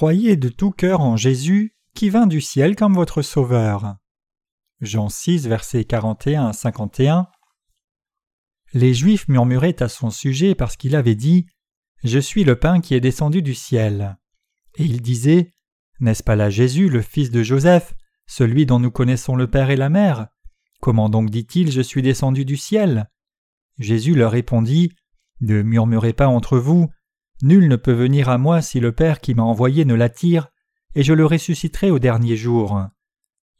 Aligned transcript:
croyez 0.00 0.36
de 0.36 0.48
tout 0.48 0.70
cœur 0.70 1.02
en 1.02 1.18
Jésus, 1.18 1.76
qui 1.94 2.08
vint 2.08 2.26
du 2.26 2.40
ciel 2.40 2.74
comme 2.74 2.94
votre 2.94 3.20
Sauveur. 3.20 3.96
Jean 4.80 5.10
6, 5.10 5.46
versets 5.46 5.84
41 5.84 6.46
à 6.46 6.52
51. 6.54 7.26
Les 8.72 8.94
Juifs 8.94 9.28
murmuraient 9.28 9.82
à 9.82 9.90
son 9.90 10.08
sujet 10.08 10.54
parce 10.54 10.78
qu'il 10.78 10.96
avait 10.96 11.16
dit 11.16 11.44
Je 12.02 12.18
suis 12.18 12.44
le 12.44 12.56
pain 12.56 12.80
qui 12.80 12.94
est 12.94 13.00
descendu 13.00 13.42
du 13.42 13.54
ciel. 13.54 14.16
Et 14.76 14.84
il 14.84 15.02
disait 15.02 15.52
N'est-ce 16.00 16.22
pas 16.22 16.34
là 16.34 16.48
Jésus, 16.48 16.88
le 16.88 17.02
fils 17.02 17.30
de 17.30 17.42
Joseph, 17.42 17.92
celui 18.26 18.64
dont 18.64 18.78
nous 18.78 18.90
connaissons 18.90 19.36
le 19.36 19.50
Père 19.50 19.68
et 19.68 19.76
la 19.76 19.90
Mère? 19.90 20.28
Comment 20.80 21.10
donc 21.10 21.28
dit-il 21.28 21.70
Je 21.70 21.82
suis 21.82 22.00
descendu 22.00 22.46
du 22.46 22.56
ciel 22.56 23.10
Jésus 23.78 24.14
leur 24.14 24.32
répondit 24.32 24.94
Ne 25.42 25.60
murmurez 25.60 26.14
pas 26.14 26.28
entre 26.28 26.56
vous, 26.56 26.88
nul 27.42 27.68
ne 27.68 27.76
peut 27.76 27.92
venir 27.92 28.28
à 28.28 28.38
moi 28.38 28.62
si 28.62 28.80
le 28.80 28.92
Père 28.92 29.20
qui 29.20 29.34
m'a 29.34 29.42
envoyé 29.42 29.84
ne 29.84 29.94
l'attire, 29.94 30.48
et 30.94 31.02
je 31.02 31.12
le 31.12 31.26
ressusciterai 31.26 31.90
au 31.90 31.98
dernier 31.98 32.36
jour. 32.36 32.82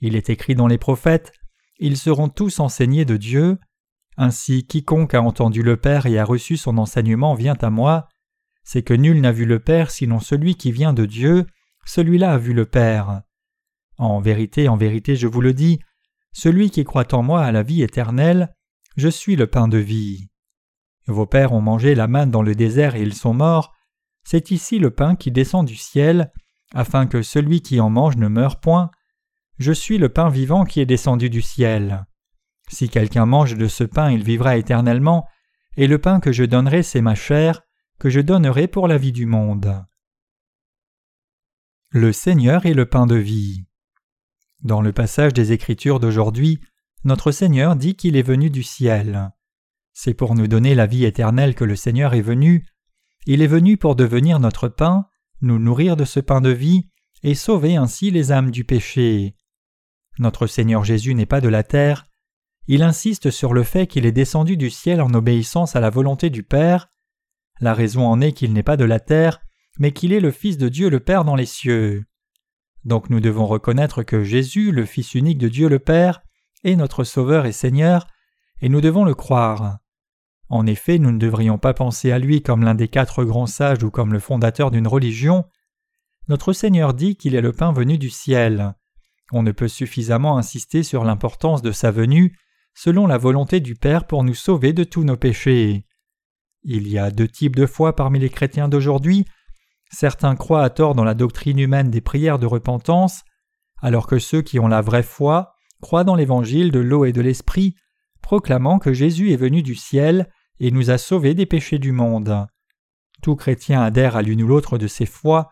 Il 0.01 0.17
est 0.17 0.31
écrit 0.31 0.55
dans 0.55 0.67
les 0.67 0.79
prophètes 0.79 1.33
Ils 1.79 1.97
seront 1.97 2.29
tous 2.29 2.61
enseignés 2.61 3.05
de 3.05 3.17
Dieu. 3.17 3.59
Ainsi, 4.17 4.67
quiconque 4.67 5.15
a 5.15 5.23
entendu 5.23 5.63
le 5.63 5.77
Père 5.77 6.07
et 6.07 6.19
a 6.19 6.25
reçu 6.25 6.57
son 6.57 6.79
enseignement 6.79 7.35
vient 7.35 7.57
à 7.61 7.71
moi. 7.71 8.09
C'est 8.65 8.83
que 8.83 8.95
nul 8.95 9.21
n'a 9.21 9.33
vu 9.33 9.45
le 9.45 9.61
Père 9.61 9.91
sinon 9.91 10.21
celui 10.21 10.57
qui 10.57 10.73
vient 10.73 10.93
de 10.93 11.07
Dieu, 11.07 11.47
celui-là 11.85 12.33
a 12.33 12.39
vu 12.39 12.53
le 12.53 12.67
Père. 12.67 13.23
En 13.97 14.21
vérité, 14.21 14.69
en 14.69 14.77
vérité, 14.77 15.17
je 15.17 15.27
vous 15.27 15.41
le 15.41 15.53
dis, 15.53 15.81
celui 16.33 16.71
qui 16.71 16.85
croit 16.85 17.15
en 17.15 17.23
moi 17.23 17.43
a 17.43 17.53
la 17.53 17.63
vie 17.63 17.83
éternelle, 17.83 18.55
je 18.97 19.09
suis 19.09 19.37
le 19.37 19.47
pain 19.47 19.69
de 19.69 19.79
vie. 19.79 20.30
Vos 21.11 21.27
pères 21.27 21.53
ont 21.53 21.61
mangé 21.61 21.97
la 21.97 22.07
manne 22.07 22.31
dans 22.31 22.43
le 22.43 22.55
désert 22.55 22.95
et 22.95 23.03
ils 23.03 23.15
sont 23.15 23.35
morts, 23.35 23.75
c'est 24.23 24.53
ici 24.53 24.79
le 24.79 24.91
pain 24.91 25.17
qui 25.17 25.33
descend 25.33 25.67
du 25.67 25.75
ciel, 25.75 26.33
afin 26.73 27.07
que 27.07 27.23
celui 27.23 27.63
qui 27.63 27.81
en 27.81 27.91
mange 27.91 28.17
ne 28.17 28.29
meure 28.29 28.61
point. 28.61 28.91
Je 29.59 29.73
suis 29.73 29.99
le 29.99 30.09
pain 30.09 30.29
vivant 30.29 30.65
qui 30.65 30.81
est 30.81 30.87
descendu 30.87 31.29
du 31.29 31.43
ciel. 31.43 32.07
Si 32.69 32.89
quelqu'un 32.89 33.27
mange 33.27 33.57
de 33.57 33.67
ce 33.67 33.83
pain, 33.83 34.13
il 34.13 34.23
vivra 34.23 34.57
éternellement, 34.57 35.27
et 35.77 35.89
le 35.89 35.99
pain 35.99 36.21
que 36.21 36.31
je 36.31 36.45
donnerai, 36.45 36.85
c'est 36.85 37.01
ma 37.01 37.17
chair, 37.17 37.63
que 37.99 38.09
je 38.09 38.21
donnerai 38.21 38.69
pour 38.69 38.87
la 38.87 38.97
vie 38.97 39.13
du 39.13 39.27
monde. 39.27 39.85
Le 41.91 42.13
Seigneur 42.13 42.67
est 42.67 42.75
le 42.75 42.87
pain 42.87 43.07
de 43.07 43.17
vie. 43.17 43.67
Dans 44.63 44.81
le 44.81 44.93
passage 44.93 45.33
des 45.33 45.51
Écritures 45.51 45.99
d'aujourd'hui, 45.99 46.61
notre 47.03 47.33
Seigneur 47.33 47.75
dit 47.75 47.97
qu'il 47.97 48.15
est 48.15 48.23
venu 48.23 48.49
du 48.49 48.63
ciel. 48.63 49.33
C'est 49.93 50.15
pour 50.15 50.35
nous 50.35 50.47
donner 50.47 50.75
la 50.75 50.87
vie 50.87 51.05
éternelle 51.05 51.55
que 51.55 51.65
le 51.65 51.77
Seigneur 51.77 52.15
est 52.15 52.21
venu. 52.21 52.67
Il 53.27 53.43
est 53.43 53.47
venu 53.47 53.77
pour 53.77 53.97
devenir 53.97 54.41
notre 54.41 54.69
pain, 54.69 55.07
nous 55.41 55.59
nourrir 55.59 55.97
de 55.97 56.05
ce 56.05 56.21
pain 56.21 56.41
de 56.41 56.51
vie, 56.51 56.89
et 57.23 57.35
sauver 57.35 57.77
ainsi 57.77 58.11
les 58.11 58.33
âmes 58.33 58.51
du 58.51 58.65
péché. 58.65 59.37
Notre 60.19 60.47
Seigneur 60.47 60.85
Jésus 60.85 61.15
n'est 61.15 61.27
pas 61.27 61.41
de 61.41 61.49
la 61.49 61.63
terre, 61.63 62.07
il 62.73 62.85
insiste 62.85 63.33
sur 63.33 63.53
le 63.53 63.65
fait 63.65 63.89
qu'il 63.89 64.07
est 64.07 64.13
descendu 64.13 64.57
du 64.57 64.71
ciel 64.71 65.01
en 65.01 65.13
obéissance 65.13 65.75
à 65.75 65.81
la 65.81 65.91
volonté 65.91 66.31
du 66.31 66.45
Père. 66.45 66.89
La 67.61 67.75
raison 67.75 68.07
en 68.07 68.21
est 68.21 68.31
qu'il 68.31 68.53
n'est 68.53 68.63
pas 68.63 68.77
de 68.77 68.85
la 68.85 69.01
terre, 69.01 69.41
mais 69.81 69.91
qu'il 69.91 70.13
est 70.13 70.21
le 70.21 70.31
Fils 70.31 70.57
de 70.57 70.69
Dieu 70.69 70.89
le 70.89 71.01
Père 71.01 71.25
dans 71.25 71.35
les 71.35 71.47
cieux. 71.47 72.05
Donc 72.85 73.11
nous 73.11 73.19
devons 73.19 73.47
reconnaître 73.47 74.05
que 74.05 74.23
Jésus, 74.23 74.71
le 74.71 74.85
Fils 74.85 75.15
unique 75.15 75.39
de 75.39 75.49
Dieu 75.49 75.69
le 75.69 75.81
Père, 75.81 76.23
est 76.63 76.77
notre 76.77 77.03
Sauveur 77.03 77.45
et 77.45 77.51
Seigneur, 77.51 78.07
et 78.61 78.69
nous 78.69 78.81
devons 78.81 79.05
le 79.05 79.15
croire. 79.15 79.79
En 80.49 80.67
effet, 80.67 80.99
nous 80.99 81.13
ne 81.13 81.19
devrions 81.19 81.59
pas 81.59 81.75
penser 81.75 82.11
à 82.13 82.19
lui 82.19 82.43
comme 82.43 82.65
l'un 82.65 82.75
des 82.75 82.89
quatre 82.89 83.25
grands 83.25 83.47
sages 83.47 83.83
ou 83.83 83.91
comme 83.91 84.13
le 84.13 84.19
fondateur 84.19 84.71
d'une 84.71 84.89
religion. 84.89 85.45
Notre 86.29 86.53
Seigneur 86.53 86.95
dit 86.95 87.17
qu'il 87.17 87.35
est 87.35 87.41
le 87.41 87.53
pain 87.53 87.73
venu 87.73 87.99
du 87.99 88.11
ciel. 88.11 88.75
On 89.33 89.43
ne 89.43 89.53
peut 89.53 89.69
suffisamment 89.69 90.39
insister 90.39 90.83
sur 90.83 91.05
l'importance 91.05 91.63
de 91.63 91.73
sa 91.73 91.91
venue 91.91 92.37
selon 92.75 93.07
la 93.07 93.19
volonté 93.19 93.61
du 93.61 93.75
Père 93.75 94.07
pour 94.07 94.25
nous 94.25 94.35
sauver 94.35 94.73
de 94.73 94.85
tous 94.85 95.05
nos 95.05 95.17
péchés. 95.17 95.87
Il 96.63 96.89
y 96.89 96.99
a 96.99 97.11
deux 97.11 97.29
types 97.29 97.57
de 97.57 97.67
foi 97.67 97.95
parmi 97.95 98.19
les 98.19 98.31
chrétiens 98.31 98.69
d'aujourd'hui, 98.69 99.27
Certains 99.91 100.37
croient 100.37 100.63
à 100.63 100.71
tort 100.71 100.95
dans 100.95 101.05
la 101.05 101.15
doctrine 101.15 101.59
humaine 101.59 101.91
des 101.91 102.01
prières 102.01 102.39
de 102.39 102.47
repentance, 102.47 103.23
alors 103.83 104.07
que 104.07 104.19
ceux 104.19 104.41
qui 104.41 104.61
ont 104.61 104.69
la 104.69 104.83
vraie 104.83 105.03
foi 105.03 105.55
croient 105.81 106.05
dans 106.05 106.15
l'évangile 106.15 106.71
de 106.71 106.79
l'eau 106.79 107.05
et 107.05 107.13
de 107.13 107.21
l'esprit, 107.21 107.75
proclamant 108.21 108.79
que 108.79 108.93
Jésus 108.93 109.33
est 109.33 109.37
venu 109.37 109.63
du 109.63 109.75
ciel 109.75 110.31
et 110.61 110.71
nous 110.71 110.91
a 110.91 110.99
sauvés 110.99 111.35
des 111.35 111.47
péchés 111.47 111.79
du 111.79 111.93
monde. 111.93 112.47
Tout 113.23 113.37
chrétien 113.37 113.83
adhère 113.83 114.17
à 114.17 114.23
l'une 114.23 114.43
ou 114.43 114.47
l'autre 114.47 114.79
de 114.79 114.87
ces 114.87 115.07
foi. 115.07 115.51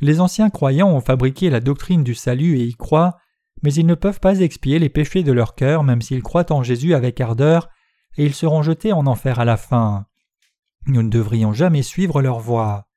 Les 0.00 0.20
anciens 0.20 0.50
croyants 0.50 0.90
ont 0.90 1.00
fabriqué 1.00 1.50
la 1.50 1.60
doctrine 1.60 2.04
du 2.04 2.14
salut 2.14 2.58
et 2.58 2.64
y 2.64 2.74
croient, 2.74 3.18
mais 3.62 3.72
ils 3.74 3.86
ne 3.86 3.94
peuvent 3.94 4.20
pas 4.20 4.40
expier 4.40 4.78
les 4.78 4.88
péchés 4.88 5.22
de 5.22 5.32
leur 5.32 5.54
cœur 5.54 5.84
même 5.84 6.02
s'ils 6.02 6.22
croient 6.22 6.52
en 6.52 6.62
Jésus 6.62 6.94
avec 6.94 7.20
ardeur, 7.20 7.68
et 8.16 8.24
ils 8.24 8.34
seront 8.34 8.62
jetés 8.62 8.92
en 8.92 9.06
enfer 9.06 9.38
à 9.38 9.44
la 9.44 9.56
fin. 9.56 10.06
Nous 10.86 11.02
ne 11.02 11.10
devrions 11.10 11.52
jamais 11.52 11.82
suivre 11.82 12.22
leur 12.22 12.38
voie. 12.38 12.88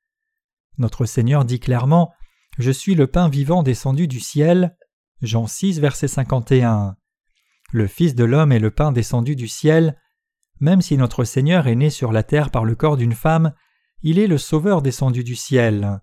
Notre 0.78 1.04
Seigneur 1.04 1.44
dit 1.44 1.60
clairement 1.60 2.12
Je 2.58 2.70
suis 2.70 2.94
le 2.94 3.06
pain 3.06 3.28
vivant 3.28 3.62
descendu 3.62 4.08
du 4.08 4.20
ciel. 4.20 4.76
Jean 5.22 5.46
6, 5.46 5.80
verset 5.80 6.08
51. 6.08 6.96
Le 7.74 7.88
Fils 7.88 8.14
de 8.14 8.22
l'homme 8.22 8.52
est 8.52 8.60
le 8.60 8.70
pain 8.70 8.92
descendu 8.92 9.34
du 9.34 9.48
ciel. 9.48 9.98
Même 10.60 10.80
si 10.80 10.96
notre 10.96 11.24
Seigneur 11.24 11.66
est 11.66 11.74
né 11.74 11.90
sur 11.90 12.12
la 12.12 12.22
terre 12.22 12.50
par 12.50 12.64
le 12.64 12.76
corps 12.76 12.96
d'une 12.96 13.14
femme, 13.14 13.52
il 14.04 14.20
est 14.20 14.28
le 14.28 14.38
Sauveur 14.38 14.80
descendu 14.80 15.24
du 15.24 15.34
ciel. 15.34 16.00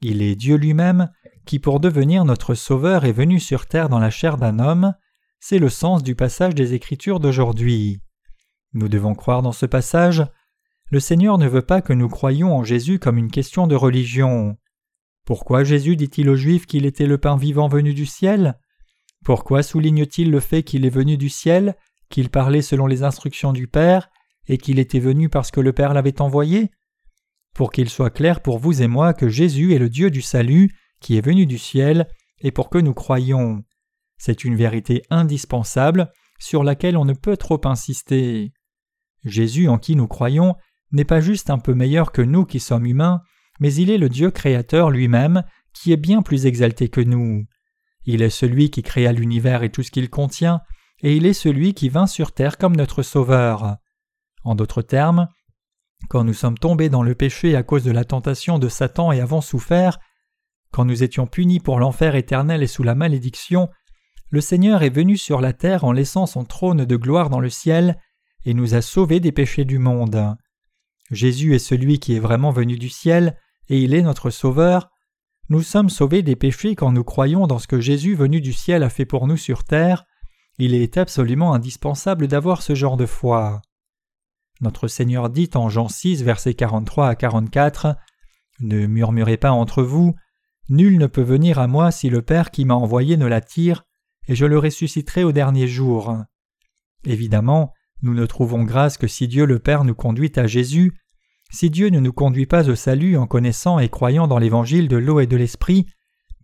Il 0.00 0.22
est 0.22 0.34
Dieu 0.34 0.56
lui-même, 0.56 1.12
qui 1.46 1.60
pour 1.60 1.78
devenir 1.78 2.24
notre 2.24 2.56
Sauveur 2.56 3.04
est 3.04 3.12
venu 3.12 3.38
sur 3.38 3.66
terre 3.66 3.88
dans 3.88 4.00
la 4.00 4.10
chair 4.10 4.38
d'un 4.38 4.58
homme. 4.58 4.92
C'est 5.38 5.60
le 5.60 5.68
sens 5.68 6.02
du 6.02 6.16
passage 6.16 6.56
des 6.56 6.74
Écritures 6.74 7.20
d'aujourd'hui. 7.20 8.00
Nous 8.72 8.88
devons 8.88 9.14
croire 9.14 9.42
dans 9.42 9.52
ce 9.52 9.66
passage 9.66 10.26
le 10.90 10.98
Seigneur 10.98 11.38
ne 11.38 11.46
veut 11.46 11.62
pas 11.62 11.80
que 11.80 11.92
nous 11.92 12.08
croyions 12.08 12.56
en 12.56 12.64
Jésus 12.64 12.98
comme 12.98 13.18
une 13.18 13.30
question 13.30 13.68
de 13.68 13.76
religion. 13.76 14.56
Pourquoi 15.24 15.62
Jésus 15.62 15.94
dit-il 15.94 16.28
aux 16.28 16.34
Juifs 16.34 16.66
qu'il 16.66 16.86
était 16.86 17.06
le 17.06 17.18
pain 17.18 17.36
vivant 17.36 17.68
venu 17.68 17.94
du 17.94 18.04
ciel? 18.04 18.58
Pourquoi 19.24 19.62
souligne-t-il 19.62 20.30
le 20.30 20.40
fait 20.40 20.62
qu'il 20.62 20.84
est 20.84 20.90
venu 20.90 21.16
du 21.16 21.30
ciel, 21.30 21.76
qu'il 22.10 22.28
parlait 22.28 22.62
selon 22.62 22.86
les 22.86 23.02
instructions 23.02 23.54
du 23.54 23.66
Père, 23.66 24.10
et 24.46 24.58
qu'il 24.58 24.78
était 24.78 25.00
venu 25.00 25.30
parce 25.30 25.50
que 25.50 25.60
le 25.60 25.72
Père 25.72 25.94
l'avait 25.94 26.20
envoyé? 26.20 26.70
Pour 27.54 27.72
qu'il 27.72 27.88
soit 27.88 28.10
clair 28.10 28.42
pour 28.42 28.58
vous 28.58 28.82
et 28.82 28.86
moi 28.86 29.14
que 29.14 29.28
Jésus 29.28 29.72
est 29.74 29.78
le 29.78 29.88
Dieu 29.88 30.10
du 30.10 30.20
salut, 30.20 30.70
qui 31.00 31.16
est 31.16 31.24
venu 31.24 31.46
du 31.46 31.56
ciel, 31.56 32.06
et 32.40 32.50
pour 32.50 32.68
que 32.68 32.78
nous 32.78 32.92
croyions. 32.92 33.64
C'est 34.18 34.44
une 34.44 34.56
vérité 34.56 35.02
indispensable 35.08 36.10
sur 36.38 36.62
laquelle 36.62 36.98
on 36.98 37.06
ne 37.06 37.14
peut 37.14 37.38
trop 37.38 37.60
insister. 37.64 38.52
Jésus 39.24 39.68
en 39.68 39.78
qui 39.78 39.96
nous 39.96 40.08
croyons 40.08 40.54
n'est 40.92 41.06
pas 41.06 41.20
juste 41.20 41.48
un 41.48 41.58
peu 41.58 41.72
meilleur 41.72 42.12
que 42.12 42.22
nous 42.22 42.44
qui 42.44 42.60
sommes 42.60 42.86
humains, 42.86 43.22
mais 43.58 43.72
il 43.72 43.90
est 43.90 43.98
le 43.98 44.10
Dieu 44.10 44.30
créateur 44.30 44.90
lui-même 44.90 45.44
qui 45.72 45.92
est 45.92 45.96
bien 45.96 46.20
plus 46.20 46.44
exalté 46.44 46.90
que 46.90 47.00
nous. 47.00 47.46
Il 48.06 48.22
est 48.22 48.30
celui 48.30 48.70
qui 48.70 48.82
créa 48.82 49.12
l'univers 49.12 49.62
et 49.62 49.70
tout 49.70 49.82
ce 49.82 49.90
qu'il 49.90 50.10
contient, 50.10 50.60
et 51.00 51.16
il 51.16 51.26
est 51.26 51.34
celui 51.34 51.74
qui 51.74 51.88
vint 51.88 52.06
sur 52.06 52.32
terre 52.32 52.58
comme 52.58 52.76
notre 52.76 53.02
Sauveur. 53.02 53.76
En 54.44 54.54
d'autres 54.54 54.82
termes, 54.82 55.28
quand 56.08 56.24
nous 56.24 56.34
sommes 56.34 56.58
tombés 56.58 56.88
dans 56.88 57.02
le 57.02 57.14
péché 57.14 57.56
à 57.56 57.62
cause 57.62 57.84
de 57.84 57.90
la 57.90 58.04
tentation 58.04 58.58
de 58.58 58.68
Satan 58.68 59.12
et 59.12 59.20
avons 59.20 59.40
souffert, 59.40 59.98
quand 60.70 60.84
nous 60.84 61.02
étions 61.02 61.26
punis 61.26 61.60
pour 61.60 61.78
l'enfer 61.78 62.14
éternel 62.14 62.62
et 62.62 62.66
sous 62.66 62.82
la 62.82 62.94
malédiction, 62.94 63.68
le 64.28 64.40
Seigneur 64.40 64.82
est 64.82 64.90
venu 64.90 65.16
sur 65.16 65.40
la 65.40 65.52
terre 65.52 65.84
en 65.84 65.92
laissant 65.92 66.26
son 66.26 66.44
trône 66.44 66.84
de 66.84 66.96
gloire 66.96 67.30
dans 67.30 67.40
le 67.40 67.50
ciel 67.50 67.96
et 68.44 68.54
nous 68.54 68.74
a 68.74 68.82
sauvés 68.82 69.20
des 69.20 69.32
péchés 69.32 69.64
du 69.64 69.78
monde. 69.78 70.36
Jésus 71.10 71.54
est 71.54 71.60
celui 71.60 71.98
qui 72.00 72.16
est 72.16 72.20
vraiment 72.20 72.50
venu 72.50 72.76
du 72.76 72.88
ciel, 72.88 73.38
et 73.68 73.78
il 73.80 73.94
est 73.94 74.02
notre 74.02 74.30
Sauveur. 74.30 74.90
Nous 75.50 75.62
sommes 75.62 75.90
sauvés 75.90 76.22
des 76.22 76.36
péchés 76.36 76.74
quand 76.74 76.90
nous 76.90 77.04
croyons 77.04 77.46
dans 77.46 77.58
ce 77.58 77.66
que 77.66 77.80
Jésus 77.80 78.14
venu 78.14 78.40
du 78.40 78.52
ciel 78.52 78.82
a 78.82 78.88
fait 78.88 79.04
pour 79.04 79.26
nous 79.26 79.36
sur 79.36 79.64
terre. 79.64 80.04
Il 80.58 80.74
est 80.74 80.96
absolument 80.96 81.52
indispensable 81.52 82.28
d'avoir 82.28 82.62
ce 82.62 82.74
genre 82.74 82.96
de 82.96 83.06
foi. 83.06 83.60
Notre 84.60 84.88
Seigneur 84.88 85.28
dit 85.28 85.50
en 85.54 85.68
Jean 85.68 85.88
6, 85.88 86.22
versets 86.22 86.54
43 86.54 87.08
à 87.08 87.14
44 87.14 87.96
Ne 88.60 88.86
murmurez 88.86 89.36
pas 89.36 89.50
entre 89.50 89.82
vous, 89.82 90.14
nul 90.70 90.98
ne 90.98 91.06
peut 91.06 91.22
venir 91.22 91.58
à 91.58 91.66
moi 91.66 91.90
si 91.90 92.08
le 92.08 92.22
Père 92.22 92.50
qui 92.50 92.64
m'a 92.64 92.74
envoyé 92.74 93.16
ne 93.16 93.26
l'attire, 93.26 93.84
et 94.28 94.34
je 94.34 94.46
le 94.46 94.58
ressusciterai 94.58 95.24
au 95.24 95.32
dernier 95.32 95.66
jour. 95.66 96.16
Évidemment, 97.04 97.74
nous 98.00 98.14
ne 98.14 98.24
trouvons 98.24 98.64
grâce 98.64 98.96
que 98.96 99.06
si 99.06 99.28
Dieu 99.28 99.44
le 99.44 99.58
Père 99.58 99.84
nous 99.84 99.94
conduit 99.94 100.32
à 100.36 100.46
Jésus. 100.46 100.94
Si 101.54 101.70
Dieu 101.70 101.88
ne 101.88 102.00
nous 102.00 102.12
conduit 102.12 102.46
pas 102.46 102.68
au 102.68 102.74
salut 102.74 103.16
en 103.16 103.28
connaissant 103.28 103.78
et 103.78 103.88
croyant 103.88 104.26
dans 104.26 104.40
l'évangile 104.40 104.88
de 104.88 104.96
l'eau 104.96 105.20
et 105.20 105.28
de 105.28 105.36
l'esprit, 105.36 105.86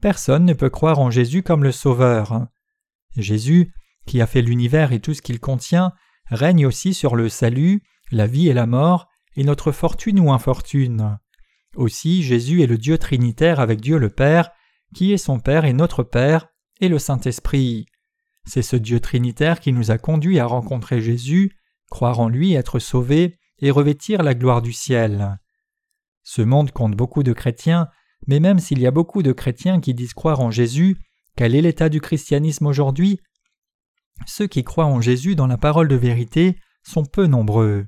personne 0.00 0.44
ne 0.44 0.52
peut 0.52 0.70
croire 0.70 1.00
en 1.00 1.10
Jésus 1.10 1.42
comme 1.42 1.64
le 1.64 1.72
Sauveur. 1.72 2.46
Jésus, 3.16 3.72
qui 4.06 4.20
a 4.20 4.28
fait 4.28 4.40
l'univers 4.40 4.92
et 4.92 5.00
tout 5.00 5.12
ce 5.12 5.20
qu'il 5.20 5.40
contient, 5.40 5.90
règne 6.26 6.64
aussi 6.64 6.94
sur 6.94 7.16
le 7.16 7.28
salut, 7.28 7.82
la 8.12 8.28
vie 8.28 8.46
et 8.46 8.52
la 8.52 8.66
mort, 8.66 9.08
et 9.34 9.42
notre 9.42 9.72
fortune 9.72 10.20
ou 10.20 10.30
infortune. 10.30 11.18
Aussi 11.74 12.22
Jésus 12.22 12.62
est 12.62 12.68
le 12.68 12.78
Dieu 12.78 12.96
trinitaire 12.96 13.58
avec 13.58 13.80
Dieu 13.80 13.98
le 13.98 14.10
Père, 14.10 14.52
qui 14.94 15.12
est 15.12 15.18
son 15.18 15.40
Père 15.40 15.64
et 15.64 15.72
notre 15.72 16.04
Père, 16.04 16.46
et 16.80 16.88
le 16.88 17.00
Saint-Esprit. 17.00 17.86
C'est 18.44 18.62
ce 18.62 18.76
Dieu 18.76 19.00
trinitaire 19.00 19.58
qui 19.58 19.72
nous 19.72 19.90
a 19.90 19.98
conduits 19.98 20.38
à 20.38 20.46
rencontrer 20.46 21.00
Jésus, 21.00 21.50
croire 21.90 22.20
en 22.20 22.28
lui, 22.28 22.52
être 22.52 22.78
sauvés 22.78 23.39
et 23.60 23.70
revêtir 23.70 24.22
la 24.22 24.34
gloire 24.34 24.62
du 24.62 24.72
ciel. 24.72 25.38
Ce 26.22 26.42
monde 26.42 26.70
compte 26.70 26.96
beaucoup 26.96 27.22
de 27.22 27.32
chrétiens, 27.32 27.88
mais 28.26 28.40
même 28.40 28.58
s'il 28.58 28.80
y 28.80 28.86
a 28.86 28.90
beaucoup 28.90 29.22
de 29.22 29.32
chrétiens 29.32 29.80
qui 29.80 29.94
disent 29.94 30.14
croire 30.14 30.40
en 30.40 30.50
Jésus, 30.50 30.96
quel 31.36 31.54
est 31.54 31.62
l'état 31.62 31.88
du 31.88 32.00
christianisme 32.00 32.66
aujourd'hui? 32.66 33.20
Ceux 34.26 34.46
qui 34.46 34.64
croient 34.64 34.86
en 34.86 35.00
Jésus 35.00 35.34
dans 35.34 35.46
la 35.46 35.56
parole 35.56 35.88
de 35.88 35.96
vérité 35.96 36.58
sont 36.82 37.04
peu 37.04 37.26
nombreux. 37.26 37.86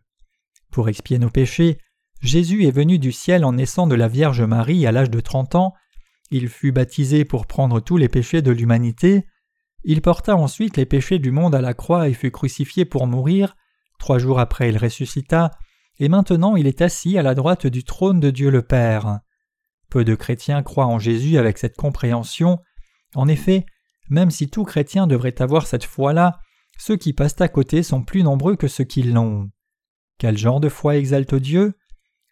Pour 0.70 0.88
expier 0.88 1.18
nos 1.18 1.30
péchés, 1.30 1.78
Jésus 2.20 2.64
est 2.64 2.70
venu 2.70 2.98
du 2.98 3.12
ciel 3.12 3.44
en 3.44 3.52
naissant 3.52 3.86
de 3.86 3.94
la 3.94 4.08
Vierge 4.08 4.42
Marie 4.42 4.86
à 4.86 4.92
l'âge 4.92 5.10
de 5.10 5.20
trente 5.20 5.54
ans, 5.54 5.74
il 6.30 6.48
fut 6.48 6.72
baptisé 6.72 7.24
pour 7.26 7.46
prendre 7.46 7.80
tous 7.80 7.98
les 7.98 8.08
péchés 8.08 8.40
de 8.40 8.50
l'humanité, 8.50 9.26
il 9.84 10.00
porta 10.00 10.36
ensuite 10.36 10.76
les 10.76 10.86
péchés 10.86 11.18
du 11.18 11.30
monde 11.30 11.54
à 11.54 11.60
la 11.60 11.74
croix 11.74 12.08
et 12.08 12.14
fut 12.14 12.30
crucifié 12.30 12.84
pour 12.84 13.06
mourir, 13.06 13.56
trois 14.02 14.18
jours 14.18 14.40
après 14.40 14.68
il 14.68 14.78
ressuscita, 14.78 15.52
et 16.00 16.08
maintenant 16.08 16.56
il 16.56 16.66
est 16.66 16.82
assis 16.82 17.16
à 17.18 17.22
la 17.22 17.36
droite 17.36 17.68
du 17.68 17.84
trône 17.84 18.18
de 18.18 18.30
Dieu 18.30 18.50
le 18.50 18.62
Père. 18.62 19.20
Peu 19.90 20.04
de 20.04 20.16
chrétiens 20.16 20.64
croient 20.64 20.86
en 20.86 20.98
Jésus 20.98 21.38
avec 21.38 21.56
cette 21.56 21.76
compréhension. 21.76 22.58
En 23.14 23.28
effet, 23.28 23.64
même 24.10 24.32
si 24.32 24.50
tout 24.50 24.64
chrétien 24.64 25.06
devrait 25.06 25.40
avoir 25.40 25.68
cette 25.68 25.84
foi-là, 25.84 26.40
ceux 26.78 26.96
qui 26.96 27.12
passent 27.12 27.40
à 27.40 27.46
côté 27.46 27.84
sont 27.84 28.02
plus 28.02 28.24
nombreux 28.24 28.56
que 28.56 28.66
ceux 28.66 28.82
qui 28.82 29.04
l'ont. 29.04 29.50
Quel 30.18 30.36
genre 30.36 30.58
de 30.58 30.68
foi 30.68 30.96
exalte 30.96 31.36
Dieu? 31.36 31.74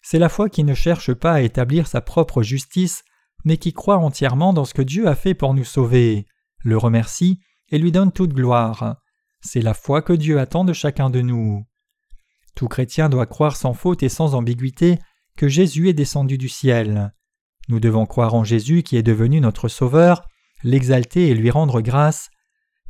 C'est 0.03 0.19
la 0.19 0.29
foi 0.29 0.49
qui 0.49 0.65
ne 0.65 0.75
cherche 0.75 1.15
pas 1.15 1.35
à 1.35 1.41
établir 1.41 1.87
sa 1.87 2.01
propre 2.01 2.43
justice, 2.43 3.05
mais 3.45 3.59
qui 3.59 3.73
croit 3.73 3.99
entièrement 3.99 4.53
dans 4.53 4.65
ce 4.65 4.75
que 4.75 4.83
Dieu 4.83 5.07
a 5.07 5.15
fait 5.15 5.35
pour 5.35 5.55
nous 5.55 5.65
sauver, 5.65 6.27
le 6.65 6.77
remercie 6.77 7.39
et 7.69 7.79
lui 7.79 7.93
donne 7.93 8.11
toute 8.11 8.35
gloire. 8.35 9.00
C'est 9.41 9.63
la 9.63 9.75
foi 9.75 10.03
que 10.03 10.13
Dieu 10.13 10.39
attend 10.39 10.65
de 10.65 10.73
chacun 10.73 11.11
de 11.11 11.21
nous. 11.21 11.65
Tout 12.55 12.69
chrétien 12.69 13.09
doit 13.09 13.27
croire 13.27 13.57
sans 13.57 13.73
faute 13.73 14.03
et 14.03 14.09
sans 14.09 14.35
ambiguïté 14.35 14.99
que 15.37 15.49
Jésus 15.49 15.89
est 15.89 15.95
descendu 15.95 16.37
du 16.37 16.49
ciel. 16.49 17.13
Nous 17.69 17.81
devons 17.81 18.07
croire 18.07 18.35
en 18.35 18.45
Jésus 18.45 18.83
qui 18.83 18.97
est 18.97 19.03
devenu 19.03 19.41
notre 19.41 19.69
Sauveur, 19.69 20.27
l'exalter 20.63 21.29
et 21.29 21.35
lui 21.35 21.51
rendre 21.51 21.81
grâce. 21.81 22.31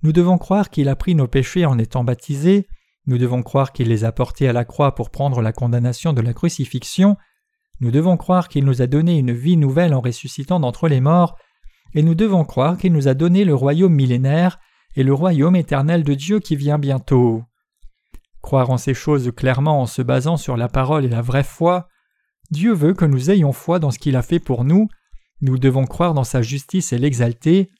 Nous 0.02 0.12
devons 0.12 0.38
croire 0.38 0.70
qu'il 0.70 0.88
a 0.88 0.96
pris 0.96 1.14
nos 1.14 1.28
péchés 1.28 1.66
en 1.66 1.78
étant 1.78 2.02
baptisé, 2.02 2.66
nous 3.06 3.18
devons 3.18 3.42
croire 3.42 3.72
qu'il 3.72 3.88
les 3.88 4.04
a 4.04 4.12
portés 4.12 4.48
à 4.48 4.52
la 4.52 4.64
croix 4.64 4.94
pour 4.94 5.10
prendre 5.10 5.42
la 5.42 5.52
condamnation 5.52 6.12
de 6.12 6.20
la 6.20 6.32
crucifixion, 6.32 7.16
nous 7.80 7.90
devons 7.90 8.16
croire 8.16 8.48
qu'il 8.48 8.64
nous 8.64 8.82
a 8.82 8.86
donné 8.86 9.18
une 9.18 9.32
vie 9.32 9.56
nouvelle 9.56 9.94
en 9.94 10.00
ressuscitant 10.00 10.60
d'entre 10.60 10.88
les 10.88 11.00
morts, 11.00 11.36
et 11.94 12.02
nous 12.02 12.14
devons 12.14 12.44
croire 12.44 12.76
qu'il 12.76 12.92
nous 12.92 13.08
a 13.08 13.14
donné 13.14 13.44
le 13.44 13.54
royaume 13.54 13.94
millénaire 13.94 14.58
et 14.96 15.02
le 15.02 15.14
royaume 15.14 15.56
éternel 15.56 16.04
de 16.04 16.14
Dieu 16.14 16.40
qui 16.40 16.56
vient 16.56 16.78
bientôt. 16.78 17.44
Croire 18.42 18.70
en 18.70 18.78
ces 18.78 18.94
choses 18.94 19.32
clairement 19.36 19.80
en 19.82 19.86
se 19.86 20.02
basant 20.02 20.36
sur 20.36 20.56
la 20.56 20.68
parole 20.68 21.04
et 21.04 21.08
la 21.08 21.22
vraie 21.22 21.44
foi, 21.44 21.88
Dieu 22.50 22.72
veut 22.72 22.94
que 22.94 23.04
nous 23.04 23.30
ayons 23.30 23.52
foi 23.52 23.78
dans 23.78 23.90
ce 23.90 23.98
qu'il 23.98 24.16
a 24.16 24.22
fait 24.22 24.40
pour 24.40 24.64
nous, 24.64 24.88
nous 25.40 25.58
devons 25.58 25.84
croire 25.84 26.14
dans 26.14 26.24
sa 26.24 26.42
justice 26.42 26.92
et 26.92 26.98
l'exalter. 26.98 27.70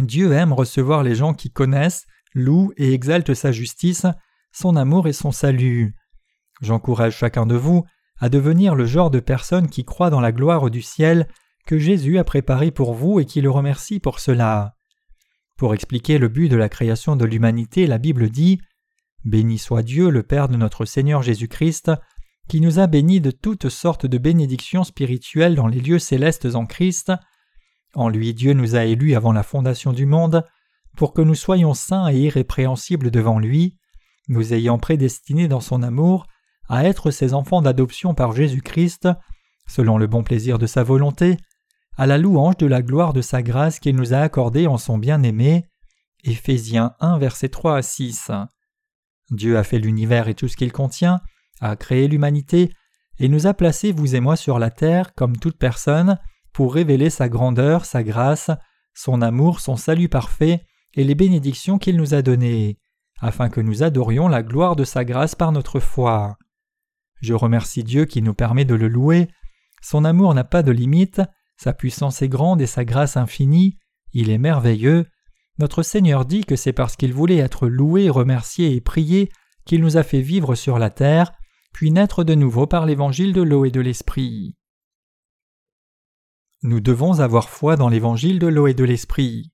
Dieu 0.00 0.32
aime 0.32 0.52
recevoir 0.52 1.02
les 1.02 1.14
gens 1.14 1.34
qui 1.34 1.50
connaissent, 1.50 2.06
louent 2.34 2.72
et 2.76 2.92
exaltent 2.92 3.34
sa 3.34 3.52
justice, 3.52 4.06
son 4.52 4.76
amour 4.76 5.08
et 5.08 5.12
son 5.12 5.32
salut. 5.32 5.94
J'encourage 6.60 7.16
chacun 7.16 7.46
de 7.46 7.54
vous 7.54 7.84
à 8.18 8.28
devenir 8.28 8.74
le 8.74 8.86
genre 8.86 9.10
de 9.10 9.20
personne 9.20 9.68
qui 9.68 9.84
croit 9.84 10.10
dans 10.10 10.20
la 10.20 10.32
gloire 10.32 10.70
du 10.70 10.82
ciel 10.82 11.28
que 11.66 11.78
Jésus 11.78 12.18
a 12.18 12.24
préparé 12.24 12.70
pour 12.70 12.94
vous 12.94 13.20
et 13.20 13.26
qui 13.26 13.40
le 13.40 13.50
remercie 13.50 14.00
pour 14.00 14.20
cela. 14.20 14.75
Pour 15.56 15.72
expliquer 15.72 16.18
le 16.18 16.28
but 16.28 16.48
de 16.48 16.56
la 16.56 16.68
création 16.68 17.16
de 17.16 17.24
l'humanité, 17.24 17.86
la 17.86 17.96
Bible 17.96 18.28
dit 18.28 18.60
Béni 19.24 19.58
soit 19.58 19.82
Dieu, 19.82 20.10
le 20.10 20.22
Père 20.22 20.48
de 20.48 20.56
notre 20.56 20.84
Seigneur 20.84 21.22
Jésus-Christ, 21.22 21.90
qui 22.48 22.60
nous 22.60 22.78
a 22.78 22.86
bénis 22.86 23.20
de 23.20 23.30
toutes 23.30 23.70
sortes 23.70 24.06
de 24.06 24.18
bénédictions 24.18 24.84
spirituelles 24.84 25.54
dans 25.56 25.66
les 25.66 25.80
lieux 25.80 25.98
célestes 25.98 26.54
en 26.54 26.66
Christ. 26.66 27.10
En 27.94 28.08
lui 28.08 28.34
Dieu 28.34 28.52
nous 28.52 28.76
a 28.76 28.84
élus 28.84 29.14
avant 29.14 29.32
la 29.32 29.42
fondation 29.42 29.92
du 29.92 30.06
monde, 30.06 30.44
pour 30.96 31.12
que 31.12 31.22
nous 31.22 31.34
soyons 31.34 31.74
saints 31.74 32.08
et 32.12 32.18
irrépréhensibles 32.18 33.10
devant 33.10 33.38
lui, 33.38 33.78
nous 34.28 34.52
ayant 34.52 34.78
prédestinés 34.78 35.48
dans 35.48 35.60
son 35.60 35.82
amour 35.82 36.26
à 36.68 36.84
être 36.84 37.10
ses 37.10 37.32
enfants 37.32 37.62
d'adoption 37.62 38.14
par 38.14 38.32
Jésus-Christ, 38.32 39.08
selon 39.66 39.98
le 39.98 40.06
bon 40.06 40.22
plaisir 40.22 40.58
de 40.58 40.66
sa 40.66 40.82
volonté, 40.82 41.36
à 41.96 42.06
la 42.06 42.18
louange 42.18 42.58
de 42.58 42.66
la 42.66 42.82
gloire 42.82 43.12
de 43.12 43.22
sa 43.22 43.42
grâce 43.42 43.80
qu'il 43.80 43.96
nous 43.96 44.12
a 44.12 44.18
accordée 44.18 44.66
en 44.66 44.78
son 44.78 44.98
bien-aimé. 44.98 45.66
Éphésiens 46.24 46.94
1, 47.00 47.18
versets 47.18 47.48
3 47.48 47.76
à 47.76 47.82
6. 47.82 48.30
Dieu 49.30 49.56
a 49.56 49.64
fait 49.64 49.78
l'univers 49.78 50.28
et 50.28 50.34
tout 50.34 50.48
ce 50.48 50.56
qu'il 50.56 50.72
contient, 50.72 51.20
a 51.60 51.76
créé 51.76 52.08
l'humanité 52.08 52.70
et 53.18 53.28
nous 53.28 53.46
a 53.46 53.54
placés, 53.54 53.92
vous 53.92 54.14
et 54.14 54.20
moi, 54.20 54.36
sur 54.36 54.58
la 54.58 54.70
terre, 54.70 55.14
comme 55.14 55.38
toute 55.38 55.58
personne, 55.58 56.18
pour 56.52 56.74
révéler 56.74 57.10
sa 57.10 57.28
grandeur, 57.28 57.84
sa 57.84 58.02
grâce, 58.02 58.50
son 58.94 59.22
amour, 59.22 59.60
son 59.60 59.76
salut 59.76 60.08
parfait 60.08 60.66
et 60.94 61.04
les 61.04 61.14
bénédictions 61.14 61.78
qu'il 61.78 61.96
nous 61.96 62.14
a 62.14 62.22
données, 62.22 62.78
afin 63.20 63.48
que 63.48 63.60
nous 63.60 63.82
adorions 63.82 64.28
la 64.28 64.42
gloire 64.42 64.76
de 64.76 64.84
sa 64.84 65.04
grâce 65.04 65.34
par 65.34 65.52
notre 65.52 65.80
foi. 65.80 66.36
Je 67.20 67.34
remercie 67.34 67.84
Dieu 67.84 68.04
qui 68.04 68.20
nous 68.20 68.34
permet 68.34 68.64
de 68.64 68.74
le 68.74 68.88
louer. 68.88 69.28
Son 69.82 70.04
amour 70.04 70.34
n'a 70.34 70.44
pas 70.44 70.62
de 70.62 70.72
limite, 70.72 71.22
sa 71.56 71.72
puissance 71.72 72.22
est 72.22 72.28
grande 72.28 72.60
et 72.60 72.66
sa 72.66 72.84
grâce 72.84 73.16
infinie, 73.16 73.78
il 74.12 74.30
est 74.30 74.38
merveilleux. 74.38 75.06
Notre 75.58 75.82
Seigneur 75.82 76.24
dit 76.24 76.44
que 76.44 76.56
c'est 76.56 76.72
parce 76.72 76.96
qu'il 76.96 77.12
voulait 77.12 77.36
être 77.36 77.68
loué, 77.68 78.10
remercié 78.10 78.74
et 78.74 78.80
prié 78.80 79.30
qu'il 79.64 79.80
nous 79.80 79.96
a 79.96 80.02
fait 80.02 80.20
vivre 80.20 80.54
sur 80.54 80.78
la 80.78 80.90
terre, 80.90 81.32
puis 81.72 81.90
naître 81.90 82.24
de 82.24 82.34
nouveau 82.34 82.66
par 82.66 82.86
l'évangile 82.86 83.32
de 83.32 83.42
l'eau 83.42 83.64
et 83.64 83.70
de 83.70 83.80
l'esprit. 83.80 84.54
Nous 86.62 86.80
devons 86.80 87.20
avoir 87.20 87.48
foi 87.48 87.76
dans 87.76 87.88
l'évangile 87.88 88.38
de 88.38 88.46
l'eau 88.46 88.66
et 88.66 88.74
de 88.74 88.84
l'esprit. 88.84 89.52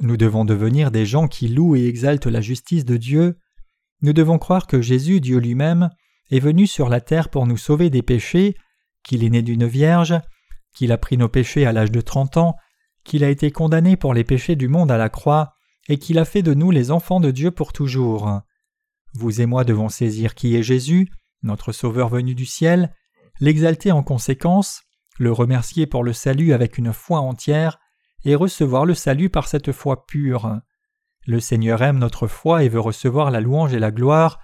Nous 0.00 0.16
devons 0.16 0.44
devenir 0.44 0.90
des 0.90 1.06
gens 1.06 1.26
qui 1.26 1.48
louent 1.48 1.76
et 1.76 1.86
exaltent 1.86 2.26
la 2.26 2.40
justice 2.40 2.84
de 2.84 2.96
Dieu. 2.96 3.38
Nous 4.02 4.12
devons 4.12 4.38
croire 4.38 4.66
que 4.66 4.80
Jésus, 4.80 5.20
Dieu 5.20 5.38
lui-même, 5.38 5.90
est 6.30 6.40
venu 6.40 6.66
sur 6.66 6.88
la 6.88 7.00
terre 7.00 7.30
pour 7.30 7.46
nous 7.46 7.56
sauver 7.56 7.90
des 7.90 8.02
péchés, 8.02 8.54
qu'il 9.02 9.24
est 9.24 9.30
né 9.30 9.42
d'une 9.42 9.66
vierge, 9.66 10.14
qu'il 10.78 10.92
a 10.92 10.98
pris 10.98 11.16
nos 11.16 11.28
péchés 11.28 11.66
à 11.66 11.72
l'âge 11.72 11.90
de 11.90 12.00
trente 12.00 12.36
ans, 12.36 12.54
qu'il 13.02 13.24
a 13.24 13.30
été 13.30 13.50
condamné 13.50 13.96
pour 13.96 14.14
les 14.14 14.22
péchés 14.22 14.54
du 14.54 14.68
monde 14.68 14.92
à 14.92 14.96
la 14.96 15.08
croix, 15.08 15.54
et 15.88 15.98
qu'il 15.98 16.20
a 16.20 16.24
fait 16.24 16.42
de 16.42 16.54
nous 16.54 16.70
les 16.70 16.92
enfants 16.92 17.18
de 17.18 17.32
Dieu 17.32 17.50
pour 17.50 17.72
toujours. 17.72 18.42
Vous 19.12 19.40
et 19.40 19.46
moi 19.46 19.64
devons 19.64 19.88
saisir 19.88 20.36
qui 20.36 20.54
est 20.54 20.62
Jésus, 20.62 21.08
notre 21.42 21.72
Sauveur 21.72 22.08
venu 22.08 22.36
du 22.36 22.46
ciel, 22.46 22.94
l'exalter 23.40 23.90
en 23.90 24.04
conséquence, 24.04 24.82
le 25.18 25.32
remercier 25.32 25.88
pour 25.88 26.04
le 26.04 26.12
salut 26.12 26.52
avec 26.52 26.78
une 26.78 26.92
foi 26.92 27.18
entière, 27.18 27.80
et 28.24 28.36
recevoir 28.36 28.84
le 28.84 28.94
salut 28.94 29.30
par 29.30 29.48
cette 29.48 29.72
foi 29.72 30.06
pure. 30.06 30.60
Le 31.26 31.40
Seigneur 31.40 31.82
aime 31.82 31.98
notre 31.98 32.28
foi 32.28 32.62
et 32.62 32.68
veut 32.68 32.78
recevoir 32.78 33.32
la 33.32 33.40
louange 33.40 33.74
et 33.74 33.80
la 33.80 33.90
gloire. 33.90 34.38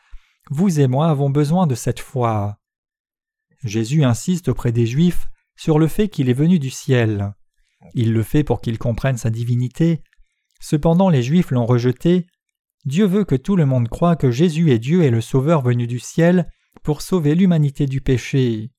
Vous 0.51 0.81
et 0.81 0.89
moi 0.89 1.07
avons 1.07 1.31
besoin 1.31 1.69
de 1.69 1.77
cette 1.77 2.01
foi. 2.01 2.59
Jésus 3.63 4.03
insiste 4.03 4.49
auprès 4.49 4.73
des 4.73 4.87
Juifs 4.87 5.29
sur 5.57 5.79
le 5.79 5.87
fait 5.87 6.09
qu'il 6.09 6.29
est 6.29 6.35
venu 6.35 6.59
du 6.59 6.71
ciel. 6.71 7.35
Il 7.95 8.13
le 8.13 8.23
fait 8.23 8.45
pour 8.45 8.61
qu'ils 8.61 8.79
comprennent 8.79 9.17
sa 9.17 9.31
divinité. 9.31 10.03
Cependant 10.61 11.09
les 11.09 11.23
Juifs 11.23 11.51
l'ont 11.51 11.67
rejeté, 11.67 12.27
Dieu 12.85 13.07
veut 13.07 13.25
que 13.25 13.35
tout 13.35 13.57
le 13.57 13.67
monde 13.67 13.89
croie 13.89 14.17
que 14.17 14.31
Jésus 14.31 14.71
est 14.71 14.79
Dieu 14.79 15.03
et 15.03 15.11
le 15.11 15.21
Sauveur 15.21 15.63
venu 15.63 15.87
du 15.87 15.99
ciel 15.99 16.51
pour 16.83 17.03
sauver 17.03 17.35
l'humanité 17.35 17.87
du 17.87 18.01
péché. 18.01 18.71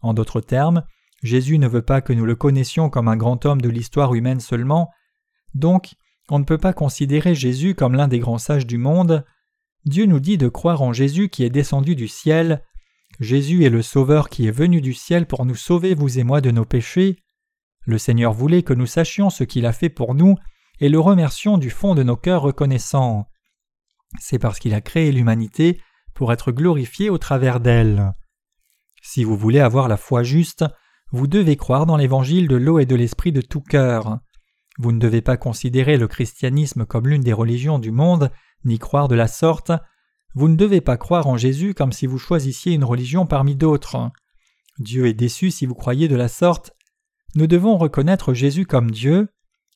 En 0.00 0.14
d'autres 0.14 0.40
termes, 0.40 0.84
Jésus 1.22 1.58
ne 1.58 1.68
veut 1.68 1.82
pas 1.82 2.00
que 2.00 2.12
nous 2.12 2.24
le 2.24 2.34
connaissions 2.34 2.90
comme 2.90 3.08
un 3.08 3.16
grand 3.16 3.46
homme 3.46 3.60
de 3.60 3.68
l'histoire 3.68 4.14
humaine 4.14 4.40
seulement, 4.40 4.90
donc 5.54 5.94
on 6.28 6.38
ne 6.38 6.44
peut 6.44 6.58
pas 6.58 6.72
considérer 6.72 7.34
Jésus 7.34 7.74
comme 7.74 7.94
l'un 7.94 8.08
des 8.08 8.18
grands 8.18 8.38
sages 8.38 8.66
du 8.66 8.78
monde. 8.78 9.24
Dieu 9.84 10.06
nous 10.06 10.20
dit 10.20 10.38
de 10.38 10.48
croire 10.48 10.82
en 10.82 10.92
Jésus 10.92 11.28
qui 11.28 11.44
est 11.44 11.50
descendu 11.50 11.94
du 11.94 12.08
ciel. 12.08 12.62
Jésus 13.20 13.64
est 13.64 13.70
le 13.70 13.82
Sauveur 13.82 14.28
qui 14.28 14.46
est 14.46 14.52
venu 14.52 14.80
du 14.80 14.94
ciel 14.94 15.26
pour 15.26 15.44
nous 15.44 15.54
sauver, 15.54 15.94
vous 15.94 16.18
et 16.18 16.24
moi, 16.24 16.40
de 16.40 16.50
nos 16.50 16.64
péchés. 16.64 17.18
Le 17.84 17.98
Seigneur 17.98 18.32
voulait 18.32 18.62
que 18.62 18.74
nous 18.74 18.86
sachions 18.86 19.30
ce 19.30 19.44
qu'il 19.44 19.66
a 19.66 19.72
fait 19.72 19.90
pour 19.90 20.14
nous 20.14 20.36
et 20.80 20.88
le 20.88 20.98
remercions 20.98 21.58
du 21.58 21.70
fond 21.70 21.94
de 21.94 22.02
nos 22.02 22.16
cœurs 22.16 22.42
reconnaissants 22.42 23.26
c'est 24.20 24.38
parce 24.38 24.58
qu'il 24.58 24.74
a 24.74 24.80
créé 24.80 25.12
l'humanité 25.12 25.80
pour 26.14 26.32
être 26.32 26.52
glorifié 26.52 27.10
au 27.10 27.18
travers 27.18 27.60
d'elle. 27.60 28.12
Si 29.02 29.24
vous 29.24 29.36
voulez 29.36 29.60
avoir 29.60 29.88
la 29.88 29.96
foi 29.96 30.22
juste, 30.22 30.64
vous 31.10 31.26
devez 31.26 31.56
croire 31.56 31.86
dans 31.86 31.96
l'évangile 31.96 32.48
de 32.48 32.56
l'eau 32.56 32.78
et 32.78 32.86
de 32.86 32.94
l'esprit 32.94 33.32
de 33.32 33.40
tout 33.40 33.60
cœur. 33.60 34.18
Vous 34.78 34.92
ne 34.92 34.98
devez 34.98 35.20
pas 35.20 35.36
considérer 35.36 35.96
le 35.96 36.08
christianisme 36.08 36.86
comme 36.86 37.08
l'une 37.08 37.22
des 37.22 37.32
religions 37.32 37.78
du 37.78 37.90
monde, 37.90 38.30
ni 38.64 38.78
croire 38.78 39.08
de 39.08 39.14
la 39.14 39.28
sorte. 39.28 39.72
Vous 40.34 40.48
ne 40.48 40.56
devez 40.56 40.80
pas 40.80 40.96
croire 40.96 41.26
en 41.26 41.36
Jésus 41.36 41.74
comme 41.74 41.92
si 41.92 42.06
vous 42.06 42.18
choisissiez 42.18 42.72
une 42.72 42.84
religion 42.84 43.26
parmi 43.26 43.54
d'autres. 43.54 44.10
Dieu 44.78 45.06
est 45.06 45.14
déçu 45.14 45.50
si 45.50 45.66
vous 45.66 45.74
croyez 45.74 46.08
de 46.08 46.16
la 46.16 46.28
sorte. 46.28 46.72
Nous 47.34 47.46
devons 47.46 47.76
reconnaître 47.76 48.34
Jésus 48.34 48.66
comme 48.66 48.90
Dieu. 48.90 49.28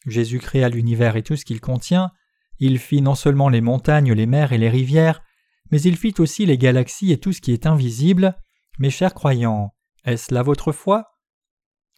Jésus 0.07 0.39
créa 0.39 0.69
l'univers 0.69 1.17
et 1.17 1.23
tout 1.23 1.37
ce 1.37 1.45
qu'il 1.45 1.61
contient. 1.61 2.11
Il 2.59 2.79
fit 2.79 3.03
non 3.03 3.15
seulement 3.15 3.49
les 3.49 3.61
montagnes, 3.61 4.13
les 4.13 4.27
mers 4.27 4.53
et 4.53 4.59
les 4.59 4.71
rivières, 4.71 5.23
mais 5.71 5.81
il 5.81 5.97
fit 5.97 6.15
aussi 6.19 6.47
les 6.47 6.59
galaxies 6.59 7.13
et 7.13 7.19
tout 7.19 7.33
ce 7.33 7.41
qui 7.41 7.53
est 7.53 7.67
invisible. 7.67 8.37
Mes 8.79 8.91
chers 8.91 9.15
croyants, 9.15 9.75
est-ce 10.05 10.33
là 10.33 10.43
votre 10.43 10.73
foi? 10.73 11.05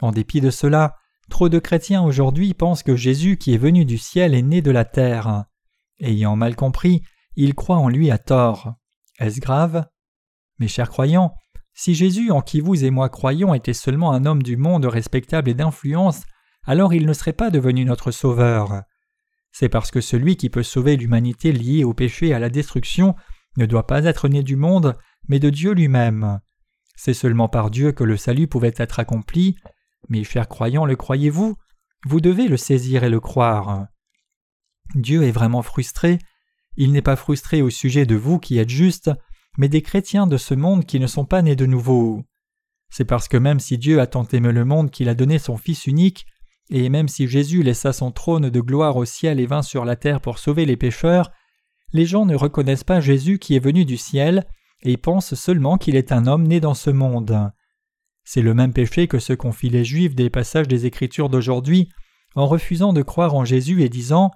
En 0.01 0.11
dépit 0.11 0.41
de 0.41 0.51
cela, 0.51 0.97
trop 1.29 1.49
de 1.49 1.59
chrétiens 1.59 2.03
aujourd'hui 2.03 2.55
pensent 2.55 2.83
que 2.83 2.97
Jésus 2.97 3.37
qui 3.37 3.55
est 3.55 3.59
venu 3.59 3.85
du 3.85 3.99
ciel 3.99 4.35
est 4.35 4.43
né 4.43 4.63
de 4.63 4.71
la 4.71 4.85
terre. 4.85 5.45
Ayant 6.01 6.37
mal 6.37 6.57
compris, 6.57 7.03
ils 7.41 7.55
croient 7.55 7.79
en 7.79 7.89
lui 7.89 8.11
à 8.11 8.19
tort. 8.19 8.75
Est-ce 9.21 9.41
grave? 9.41 9.87
Mes 10.59 10.67
chers 10.67 10.91
croyants, 10.91 11.35
si 11.73 11.95
Jésus 11.95 12.33
en 12.33 12.41
qui 12.41 12.61
vous 12.61 12.85
et 12.85 12.91
moi 12.91 13.09
croyons 13.09 13.55
était 13.55 13.75
seulement 13.75 14.13
un 14.13 14.27
homme 14.27 14.43
du 14.43 14.57
monde 14.57 14.87
respectable 14.87 15.49
et 15.49 15.55
d'influence, 15.55 16.23
alors 16.65 16.93
il 16.93 17.07
ne 17.07 17.13
serait 17.13 17.33
pas 17.33 17.51
devenu 17.51 17.85
notre 17.85 18.11
Sauveur. 18.11 18.83
C'est 19.53 19.69
parce 19.69 19.93
que 19.93 20.01
celui 20.01 20.37
qui 20.37 20.51
peut 20.51 20.65
sauver 20.65 20.97
l'humanité 20.97 21.53
liée 21.53 21.85
au 21.85 21.95
péché 21.95 22.29
et 22.29 22.35
à 22.35 22.41
la 22.41 22.51
destruction 22.51 23.15
ne 23.57 23.67
doit 23.67 23.87
pas 23.87 24.05
être 24.05 24.29
né 24.29 24.43
du 24.43 24.57
monde, 24.57 24.99
mais 25.29 25.39
de 25.39 25.49
Dieu 25.49 25.75
lui-même. 25.75 26.41
C'est 26.97 27.15
seulement 27.15 27.49
par 27.49 27.71
Dieu 27.71 27.93
que 27.93 28.03
le 28.03 28.17
salut 28.17 28.49
pouvait 28.49 28.75
être 28.77 28.99
accompli. 28.99 29.55
Mes 30.09 30.25
chers 30.25 30.49
croyants, 30.49 30.87
le 30.87 30.97
croyez-vous? 30.97 31.55
Vous 32.05 32.21
devez 32.21 32.49
le 32.49 32.57
saisir 32.57 33.05
et 33.05 33.11
le 33.11 33.21
croire. 33.21 33.87
Dieu 34.97 35.23
est 35.23 35.31
vraiment 35.31 35.63
frustré. 35.63 36.19
Il 36.81 36.93
n'est 36.93 37.03
pas 37.03 37.17
frustré 37.17 37.61
au 37.61 37.71
sujet 37.71 38.07
de 38.07 38.15
vous 38.15 38.39
qui 38.39 38.59
êtes 38.59 38.69
justes, 38.69 39.11
mais 39.59 39.69
des 39.69 39.83
chrétiens 39.83 40.29
de 40.29 40.37
ce 40.37 40.55
monde 40.55 40.85
qui 40.87 41.01
ne 41.01 41.09
sont 41.09 41.25
pas 41.25 41.43
nés 41.43 41.57
de 41.57 41.67
nouveau. 41.67 42.23
C'est 42.89 43.05
parce 43.05 43.27
que 43.27 43.37
même 43.37 43.59
si 43.59 43.79
Dieu 43.79 44.01
a 44.01 44.07
tant 44.07 44.25
aimé 44.29 44.53
le 44.53 44.65
monde 44.65 44.93
qu'il 44.93 45.09
a 45.09 45.17
donné 45.17 45.41
son 45.41 45.57
Fils 45.57 45.89
unique, 45.89 46.25
et 46.71 46.89
même 46.89 47.09
si 47.09 47.27
Jésus 47.27 47.65
laissa 47.65 47.93
son 47.93 48.13
trône 48.13 48.49
de 48.49 48.61
gloire 48.61 48.97
au 48.97 49.05
ciel 49.05 49.41
et 49.41 49.47
vint 49.47 49.63
sur 49.63 49.85
la 49.85 49.97
terre 49.97 50.21
pour 50.21 50.39
sauver 50.39 50.67
les 50.67 50.77
pécheurs, 50.77 51.33
les 51.93 52.07
gens 52.07 52.27
ne 52.27 52.37
reconnaissent 52.37 52.85
pas 52.85 53.01
Jésus 53.01 53.41
qui 53.41 53.57
est 53.57 53.65
venu 53.65 53.85
du 53.85 53.97
ciel 53.97 54.47
et 54.83 54.97
pensent 54.97 55.35
seulement 55.35 55.79
qu'il 55.79 55.97
est 55.97 56.13
un 56.13 56.29
homme 56.29 56.47
né 56.47 56.61
dans 56.61 56.75
ce 56.75 56.91
monde. 56.91 57.51
C'est 58.23 58.43
le 58.43 58.55
même 58.55 58.73
péché 58.73 59.09
que 59.09 59.19
ce 59.19 59.33
qu'ont 59.33 59.51
fit 59.51 59.69
les 59.69 59.85
Juifs 59.85 60.15
des 60.15 60.31
passages 60.31 60.69
des 60.69 60.87
Écritures 60.87 61.29
d'aujourd'hui 61.29 61.89
en 62.37 62.47
refusant 62.47 62.93
de 62.93 63.03
croire 63.03 63.35
en 63.35 63.45
Jésus 63.45 63.83
et 63.83 63.89
disant 63.89 64.31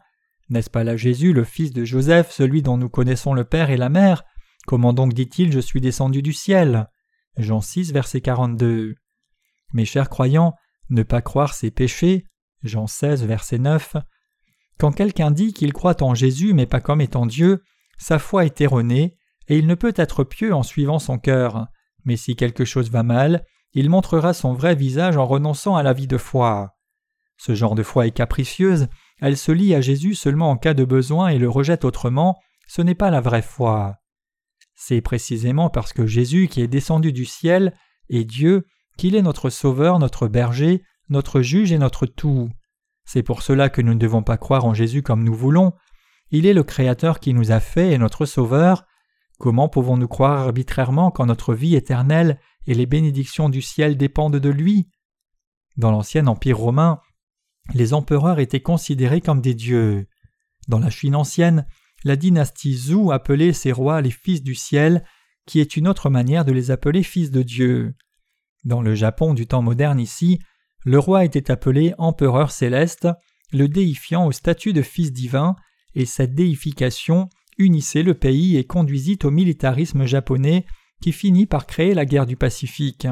N'est-ce 0.53 0.69
pas 0.69 0.85
là 0.85 0.99
Jésus, 0.99 1.33
le 1.33 1.45
fils 1.45 1.73
de 1.73 1.87
Joseph, 1.87 2.31
celui 2.31 2.61
dont 2.61 2.77
nous 2.77 2.91
connaissons 2.91 3.33
le 3.33 3.45
Père 3.45 3.71
et 3.71 3.79
la 3.79 3.89
Mère? 3.89 4.23
Comment 4.67 4.93
donc 4.93 5.15
dit-il 5.15 5.51
Je 5.51 5.61
suis 5.61 5.81
descendu 5.81 6.21
du 6.21 6.35
ciel? 6.35 6.91
Jean 7.39 7.63
6, 7.63 7.91
verset 7.95 8.21
42. 8.21 8.97
Mes 9.73 9.85
chers 9.87 10.11
croyants, 10.11 10.53
ne 10.91 11.05
pas 11.05 11.23
croire 11.23 11.55
ses 11.55 11.71
péchés. 11.71 12.27
Jean 12.63 12.87
16, 12.87 13.25
verset 13.25 13.57
9. 13.61 13.97
Quand 14.79 14.93
quelqu'un 14.93 15.31
dit 15.31 15.55
qu'il 15.55 15.73
croit 15.73 16.03
en 16.03 16.15
Jésus 16.15 16.53
mais 16.53 16.67
pas 16.67 16.83
comme 16.83 17.01
étant 17.01 17.25
Dieu, 17.25 17.63
sa 17.97 18.19
foi 18.19 18.45
est 18.45 18.61
erronée, 18.61 19.17
et 19.49 19.57
il 19.57 19.67
ne 19.67 19.75
peut 19.75 19.95
être 19.97 20.23
pieux 20.23 20.55
en 20.55 20.63
suivant 20.63 20.99
son 20.99 21.19
cœur. 21.19 21.69
Mais 22.05 22.19
si 22.19 22.37
quelque 22.37 22.67
chose 22.67 22.91
va 22.91 23.03
mal, 23.03 23.47
il 23.73 23.89
montrera 23.89 24.35
son 24.35 24.53
vrai 24.53 24.75
visage 24.75 25.17
en 25.17 25.25
renonçant 25.25 25.77
à 25.77 25.83
la 25.83 25.95
vie 25.95 26.09
de 26.09 26.19
foi. 26.19 26.77
Ce 27.39 27.55
genre 27.55 27.75
de 27.75 27.83
foi 27.83 28.07
est 28.07 28.11
capricieuse, 28.11 28.89
elle 29.23 29.37
se 29.37 29.53
lie 29.53 29.73
à 29.73 29.81
Jésus 29.81 30.17
seulement 30.17 30.51
en 30.51 30.57
cas 30.57 30.75
de 30.75 30.85
besoin 30.85 31.29
et 31.29 31.39
le 31.39 31.49
rejette 31.49 31.85
autrement, 31.85 32.41
ce 32.67 32.83
n'est 32.83 32.97
pas 32.97 33.09
la 33.09 33.21
vraie 33.21 33.41
foi. 33.41 33.99
C'est 34.75 35.01
précisément 35.01 35.71
parce 35.71 35.93
que 35.93 36.07
Jésus 36.07 36.49
qui 36.49 36.61
est 36.61 36.67
descendu 36.67 37.13
du 37.13 37.25
ciel 37.25 37.73
est 38.11 38.25
Dieu 38.25 38.67
qu'il 38.99 39.15
est 39.15 39.23
notre 39.23 39.49
Sauveur, 39.49 40.01
notre 40.01 40.27
berger, 40.27 40.83
notre 41.09 41.41
juge 41.41 41.71
et 41.71 41.79
notre 41.79 42.05
tout. 42.05 42.51
C'est 43.05 43.23
pour 43.23 43.43
cela 43.43 43.69
que 43.69 43.81
nous 43.81 43.95
ne 43.95 43.99
devons 43.99 44.25
pas 44.25 44.39
croire 44.39 44.65
en 44.65 44.75
Jésus 44.75 45.03
comme 45.03 45.23
nous 45.23 45.35
voulons. 45.35 45.73
Il 46.33 46.45
est 46.45 46.55
le 46.55 46.65
Créateur 46.65 47.21
qui 47.21 47.33
nous 47.33 47.53
a 47.53 47.61
fait 47.61 47.93
et 47.93 47.99
notre 47.99 48.27
Sauveur. 48.27 48.87
Comment 49.39 49.69
pouvons-nous 49.69 50.09
croire 50.09 50.41
arbitrairement 50.41 51.13
quand 51.13 51.27
notre 51.27 51.55
vie 51.55 51.77
éternelle 51.77 52.41
et 52.67 52.75
les 52.75 52.87
bénédictions 52.87 53.49
du 53.49 53.63
ciel 53.63 53.97
dépendent 53.97 54.37
de 54.37 54.51
lui? 54.51 54.89
Dans 55.77 55.93
l'ancien 55.93 56.27
Empire 56.27 56.59
romain, 56.59 57.01
les 57.75 57.95
empereurs 57.95 58.39
étaient 58.39 58.61
considérés 58.61 59.21
comme 59.21 59.41
des 59.41 59.55
dieux. 59.55 60.07
Dans 60.69 60.79
la 60.79 60.91
Chine 60.91 61.17
ancienne, 61.17 61.67
la 62.05 62.17
dynastie 62.17 62.77
Zhou 62.77 63.13
appelait 63.13 63.53
ses 63.53 63.73
rois 63.73 64.01
les 64.01 64.11
fils 64.11 64.43
du 64.43 64.55
ciel, 64.55 65.05
qui 65.47 65.61
est 65.61 65.77
une 65.77 65.89
autre 65.89 66.11
manière 66.11 66.45
de 66.45 66.53
les 66.53 66.71
appeler 66.71 67.03
fils 67.03 67.31
de 67.31 67.43
Dieu. 67.43 67.95
Dans 68.65 68.83
le 68.83 68.95
Japon 68.95 69.35
du 69.35 69.47
temps 69.47 69.63
moderne 69.63 70.01
ici, 70.01 70.39
le 70.85 70.99
roi 70.99 71.25
était 71.25 71.51
appelé 71.51 71.95
empereur 71.99 72.51
céleste, 72.51 73.09
le 73.53 73.69
déifiant 73.69 74.27
au 74.27 74.33
statut 74.33 74.73
de 74.73 74.83
fils 74.83 75.13
divin, 75.13 75.57
et 75.95 76.07
cette 76.07 76.35
déification 76.35 77.29
unissait 77.59 78.03
le 78.03 78.15
pays 78.15 78.57
et 78.57 78.65
conduisit 78.65 79.19
au 79.25 79.31
militarisme 79.31 80.07
japonais 80.07 80.65
qui 81.03 81.13
finit 81.13 81.47
par 81.47 81.67
créer 81.67 81.95
la 81.95 82.07
guerre 82.07 82.27
du 82.27 82.37
Pacifique. 82.37 83.07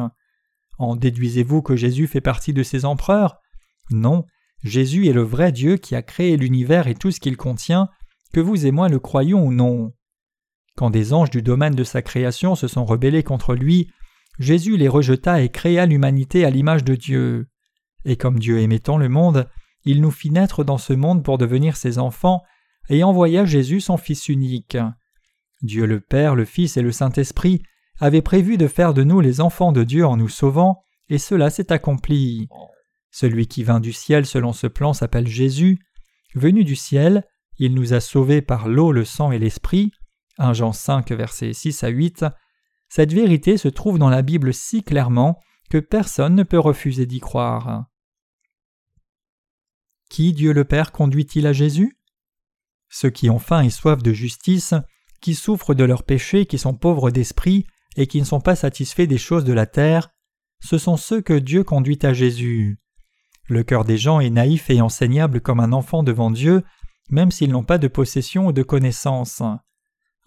En 0.78 0.96
déduisez-vous 0.96 1.62
que 1.62 1.76
Jésus 1.76 2.06
fait 2.06 2.20
partie 2.20 2.52
de 2.52 2.62
ces 2.62 2.84
empereurs? 2.84 3.36
Non, 3.90 4.24
Jésus 4.62 5.08
est 5.08 5.12
le 5.12 5.22
vrai 5.22 5.52
Dieu 5.52 5.76
qui 5.76 5.94
a 5.94 6.02
créé 6.02 6.36
l'univers 6.36 6.86
et 6.86 6.94
tout 6.94 7.10
ce 7.10 7.20
qu'il 7.20 7.36
contient, 7.36 7.88
que 8.32 8.40
vous 8.40 8.66
et 8.66 8.70
moi 8.70 8.88
le 8.88 8.98
croyons 8.98 9.44
ou 9.44 9.52
non. 9.52 9.92
Quand 10.76 10.90
des 10.90 11.12
anges 11.12 11.30
du 11.30 11.42
domaine 11.42 11.74
de 11.74 11.84
sa 11.84 12.02
création 12.02 12.54
se 12.54 12.68
sont 12.68 12.84
rebellés 12.84 13.22
contre 13.22 13.54
lui, 13.54 13.90
Jésus 14.38 14.76
les 14.76 14.88
rejeta 14.88 15.42
et 15.42 15.48
créa 15.48 15.86
l'humanité 15.86 16.44
à 16.44 16.50
l'image 16.50 16.84
de 16.84 16.94
Dieu. 16.94 17.48
Et 18.04 18.16
comme 18.16 18.38
Dieu 18.38 18.60
aimait 18.60 18.78
tant 18.78 18.96
le 18.96 19.08
monde, 19.08 19.48
il 19.84 20.00
nous 20.00 20.10
fit 20.10 20.30
naître 20.30 20.64
dans 20.64 20.78
ce 20.78 20.92
monde 20.92 21.24
pour 21.24 21.38
devenir 21.38 21.76
ses 21.76 21.98
enfants, 21.98 22.42
et 22.88 23.04
envoya 23.04 23.44
Jésus 23.44 23.80
son 23.80 23.96
Fils 23.96 24.28
unique. 24.28 24.76
Dieu 25.62 25.86
le 25.86 26.00
Père, 26.00 26.34
le 26.34 26.44
Fils 26.44 26.76
et 26.76 26.82
le 26.82 26.92
Saint-Esprit 26.92 27.62
avaient 27.98 28.22
prévu 28.22 28.56
de 28.56 28.66
faire 28.66 28.94
de 28.94 29.04
nous 29.04 29.20
les 29.20 29.40
enfants 29.40 29.72
de 29.72 29.84
Dieu 29.84 30.06
en 30.06 30.16
nous 30.16 30.28
sauvant, 30.28 30.82
et 31.08 31.18
cela 31.18 31.50
s'est 31.50 31.72
accompli. 31.72 32.48
Celui 33.10 33.46
qui 33.46 33.64
vint 33.64 33.80
du 33.80 33.92
ciel 33.92 34.26
selon 34.26 34.52
ce 34.52 34.66
plan 34.66 34.92
s'appelle 34.92 35.26
Jésus. 35.26 35.78
Venu 36.34 36.64
du 36.64 36.76
ciel, 36.76 37.24
il 37.58 37.74
nous 37.74 37.92
a 37.92 38.00
sauvés 38.00 38.42
par 38.42 38.68
l'eau, 38.68 38.92
le 38.92 39.04
sang 39.04 39.32
et 39.32 39.38
l'esprit. 39.38 39.92
1 40.38 40.52
Jean 40.52 40.72
5, 40.72 41.10
versets 41.12 41.52
6 41.52 41.84
à 41.84 41.88
8. 41.88 42.24
Cette 42.88 43.12
vérité 43.12 43.56
se 43.56 43.68
trouve 43.68 43.98
dans 43.98 44.08
la 44.08 44.22
Bible 44.22 44.54
si 44.54 44.82
clairement 44.82 45.40
que 45.70 45.78
personne 45.78 46.34
ne 46.34 46.42
peut 46.42 46.58
refuser 46.58 47.06
d'y 47.06 47.20
croire. 47.20 47.86
Qui 50.08 50.32
Dieu 50.32 50.52
le 50.52 50.64
Père 50.64 50.90
conduit-il 50.90 51.46
à 51.46 51.52
Jésus? 51.52 51.98
Ceux 52.88 53.10
qui 53.10 53.30
ont 53.30 53.38
faim 53.38 53.62
et 53.62 53.70
soif 53.70 54.02
de 54.02 54.12
justice, 54.12 54.74
qui 55.20 55.34
souffrent 55.34 55.74
de 55.74 55.84
leurs 55.84 56.02
péchés, 56.02 56.46
qui 56.46 56.58
sont 56.58 56.74
pauvres 56.74 57.10
d'esprit 57.10 57.66
et 57.96 58.06
qui 58.06 58.18
ne 58.18 58.24
sont 58.26 58.40
pas 58.40 58.56
satisfaits 58.56 59.06
des 59.06 59.18
choses 59.18 59.44
de 59.44 59.52
la 59.52 59.66
terre, 59.66 60.10
ce 60.60 60.78
sont 60.78 60.96
ceux 60.96 61.20
que 61.20 61.34
Dieu 61.34 61.62
conduit 61.62 61.98
à 62.02 62.12
Jésus. 62.12 62.80
Le 63.50 63.64
cœur 63.64 63.84
des 63.84 63.98
gens 63.98 64.20
est 64.20 64.30
naïf 64.30 64.70
et 64.70 64.80
enseignable 64.80 65.40
comme 65.40 65.58
un 65.58 65.72
enfant 65.72 66.04
devant 66.04 66.30
Dieu, 66.30 66.62
même 67.10 67.32
s'ils 67.32 67.50
n'ont 67.50 67.64
pas 67.64 67.78
de 67.78 67.88
possession 67.88 68.46
ou 68.46 68.52
de 68.52 68.62
connaissance. 68.62 69.42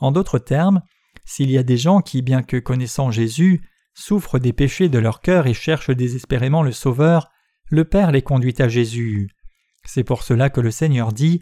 En 0.01 0.11
d'autres 0.11 0.39
termes, 0.39 0.81
s'il 1.23 1.49
y 1.49 1.57
a 1.57 1.63
des 1.63 1.77
gens 1.77 2.01
qui, 2.01 2.21
bien 2.21 2.43
que 2.43 2.57
connaissant 2.57 3.11
Jésus, 3.11 3.61
souffrent 3.93 4.39
des 4.39 4.51
péchés 4.51 4.89
de 4.89 4.99
leur 4.99 5.21
cœur 5.21 5.47
et 5.47 5.53
cherchent 5.53 5.89
désespérément 5.89 6.63
le 6.63 6.73
Sauveur, 6.73 7.29
le 7.69 7.85
Père 7.85 8.11
les 8.11 8.21
conduit 8.21 8.55
à 8.59 8.67
Jésus. 8.67 9.29
C'est 9.85 10.03
pour 10.03 10.23
cela 10.23 10.49
que 10.49 10.59
le 10.59 10.71
Seigneur 10.71 11.13
dit 11.13 11.41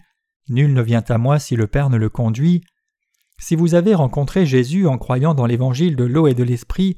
Nul 0.50 0.74
ne 0.74 0.84
vient 0.84 1.04
à 1.10 1.18
moi 1.18 1.40
si 1.40 1.56
le 1.56 1.66
Père 1.66 1.90
ne 1.90 1.98
le 1.98 2.10
conduit. 2.10 2.64
Si 3.40 3.56
vous 3.56 3.74
avez 3.74 3.96
rencontré 3.96 4.46
Jésus 4.46 4.86
en 4.86 5.00
croyant 5.00 5.34
dans 5.34 5.48
l'évangile 5.48 5.96
de 5.96 6.04
l'eau 6.04 6.28
et 6.28 6.36
de 6.36 6.44
l'esprit, 6.44 6.98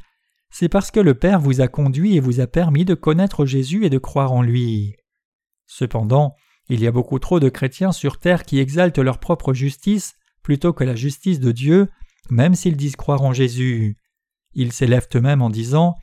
c'est 0.53 0.69
parce 0.69 0.91
que 0.91 0.99
le 0.99 1.15
Père 1.15 1.39
vous 1.39 1.61
a 1.61 1.67
conduit 1.67 2.15
et 2.15 2.19
vous 2.19 2.39
a 2.39 2.45
permis 2.45 2.85
de 2.85 2.93
connaître 2.93 3.43
Jésus 3.43 3.85
et 3.85 3.89
de 3.89 3.97
croire 3.97 4.33
en 4.33 4.43
lui. 4.43 4.95
Cependant, 5.65 6.35
il 6.69 6.79
y 6.79 6.85
a 6.85 6.91
beaucoup 6.91 7.17
trop 7.17 7.39
de 7.39 7.49
chrétiens 7.49 7.91
sur 7.91 8.19
terre 8.19 8.43
qui 8.43 8.59
exaltent 8.59 8.99
leur 8.99 9.19
propre 9.19 9.55
justice 9.55 10.13
plutôt 10.43 10.71
que 10.71 10.83
la 10.83 10.93
justice 10.93 11.39
de 11.39 11.51
Dieu, 11.51 11.89
même 12.29 12.53
s'ils 12.53 12.77
disent 12.77 12.95
croire 12.95 13.23
en 13.23 13.33
Jésus. 13.33 13.97
Ils 14.53 14.71
s'élèvent 14.71 15.07
eux-mêmes 15.15 15.41
en 15.41 15.49
disant 15.49 15.95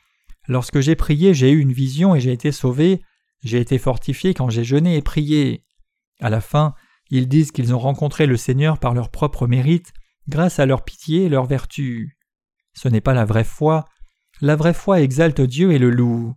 Lorsque 0.49 0.80
j'ai 0.80 0.97
prié, 0.97 1.33
j'ai 1.33 1.52
eu 1.52 1.61
une 1.61 1.73
vision 1.73 2.16
et 2.16 2.21
j'ai 2.21 2.33
été 2.33 2.50
sauvé, 2.50 3.02
j'ai 3.45 3.61
été 3.61 3.78
fortifié 3.78 4.35
quand 4.35 4.50
j'ai 4.50 4.64
jeûné 4.64 4.97
et 4.97 5.02
prié. 5.02 5.64
À 6.21 6.28
la 6.28 6.40
fin, 6.40 6.75
ils 7.09 7.28
disent 7.28 7.52
qu'ils 7.52 7.73
ont 7.73 7.78
rencontré 7.78 8.26
le 8.26 8.37
Seigneur 8.37 8.80
par 8.80 8.95
leur 8.95 9.12
propre 9.12 9.47
mérite, 9.47 9.92
grâce 10.26 10.59
à 10.59 10.66
leur 10.66 10.85
pitié 10.85 11.26
et 11.26 11.28
leur 11.28 11.47
vertu. 11.47 12.19
Ce 12.75 12.88
n'est 12.88 13.00
pas 13.00 13.14
la 13.14 13.25
vraie 13.25 13.45
foi. 13.45 13.85
La 14.41 14.57
vraie 14.57 14.75
foi 14.75 15.01
exalte 15.01 15.41
Dieu 15.41 15.73
et 15.73 15.79
le 15.79 15.91
loue. 15.91 16.35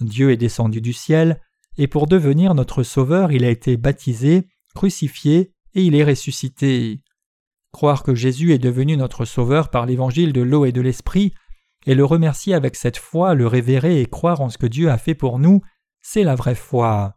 Dieu 0.00 0.30
est 0.30 0.36
descendu 0.36 0.80
du 0.80 0.92
ciel, 0.92 1.40
et 1.78 1.86
pour 1.86 2.06
devenir 2.06 2.54
notre 2.54 2.82
Sauveur, 2.82 3.32
il 3.32 3.44
a 3.44 3.50
été 3.50 3.76
baptisé, 3.76 4.48
crucifié, 4.74 5.52
et 5.74 5.82
il 5.82 5.94
est 5.94 6.04
ressuscité. 6.04 7.02
Croire 7.72 8.02
que 8.02 8.14
Jésus 8.14 8.52
est 8.52 8.58
devenu 8.58 8.96
notre 8.96 9.24
Sauveur 9.24 9.70
par 9.70 9.86
l'évangile 9.86 10.32
de 10.32 10.40
l'eau 10.40 10.64
et 10.64 10.72
de 10.72 10.80
l'Esprit 10.80 11.34
et 11.86 11.94
le 11.94 12.04
remercier 12.04 12.52
avec 12.52 12.74
cette 12.74 12.96
foi, 12.96 13.34
le 13.34 13.46
révérer 13.46 14.00
et 14.00 14.06
croire 14.06 14.40
en 14.40 14.50
ce 14.50 14.58
que 14.58 14.66
Dieu 14.66 14.90
a 14.90 14.98
fait 14.98 15.14
pour 15.14 15.38
nous, 15.38 15.62
c'est 16.02 16.24
la 16.24 16.34
vraie 16.34 16.56
foi. 16.56 17.16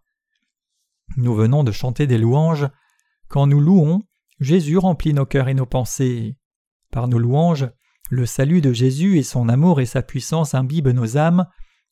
Nous 1.18 1.34
venons 1.34 1.64
de 1.64 1.72
chanter 1.72 2.06
des 2.06 2.20
louanges. 2.20 2.68
Quand 3.30 3.48
nous 3.48 3.60
louons, 3.60 4.04
Jésus 4.40 4.78
remplit 4.78 5.14
nos 5.14 5.26
cœurs 5.26 5.48
et 5.48 5.56
nos 5.56 5.66
pensées. 5.66 6.38
Par 6.92 7.08
nos 7.08 7.18
louanges, 7.18 7.68
le 8.10 8.26
salut 8.26 8.62
de 8.62 8.74
Jésus 8.74 9.18
et 9.20 9.24
son 9.24 9.50
amour 9.50 9.80
et 9.80 9.86
sa 9.86 10.02
puissance 10.02 10.56
imbibent 10.56 10.90
nos 10.90 11.16
âmes, 11.16 11.46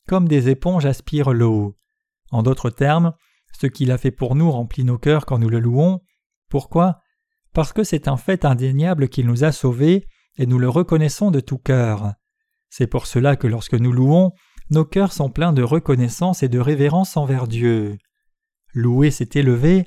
comme 0.08 0.26
des 0.26 0.48
éponges 0.48 0.84
aspirent 0.84 1.32
l'eau. 1.32 1.76
En 2.30 2.42
d'autres 2.42 2.70
termes, 2.70 3.14
ce 3.60 3.66
qu'il 3.68 3.92
a 3.92 3.98
fait 3.98 4.10
pour 4.10 4.34
nous 4.34 4.50
remplit 4.50 4.84
nos 4.84 4.98
cœurs 4.98 5.26
quand 5.26 5.38
nous 5.38 5.48
le 5.48 5.60
louons. 5.60 6.00
Pourquoi? 6.48 7.00
Parce 7.54 7.72
que 7.72 7.84
c'est 7.84 8.08
un 8.08 8.16
fait 8.16 8.44
indéniable 8.44 9.08
qu'il 9.08 9.26
nous 9.26 9.44
a 9.44 9.52
sauvés, 9.52 10.06
et 10.36 10.46
nous 10.46 10.58
le 10.58 10.68
reconnaissons 10.68 11.30
de 11.30 11.40
tout 11.40 11.58
cœur. 11.58 12.14
C'est 12.68 12.86
pour 12.86 13.06
cela 13.06 13.36
que 13.36 13.46
lorsque 13.46 13.74
nous 13.74 13.92
louons, 13.92 14.32
nos 14.70 14.84
cœurs 14.84 15.12
sont 15.12 15.30
pleins 15.30 15.52
de 15.52 15.62
reconnaissance 15.62 16.42
et 16.42 16.48
de 16.48 16.58
révérence 16.58 17.16
envers 17.16 17.48
Dieu. 17.48 17.96
Louer, 18.74 19.10
c'est 19.10 19.36
élever. 19.36 19.86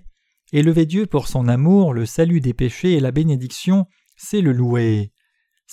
Élever 0.54 0.86
Dieu 0.86 1.06
pour 1.06 1.28
son 1.28 1.48
amour, 1.48 1.94
le 1.94 2.06
salut 2.06 2.42
des 2.42 2.54
péchés 2.54 2.94
et 2.94 3.00
la 3.00 3.12
bénédiction, 3.12 3.86
c'est 4.18 4.42
le 4.42 4.52
louer. 4.52 5.12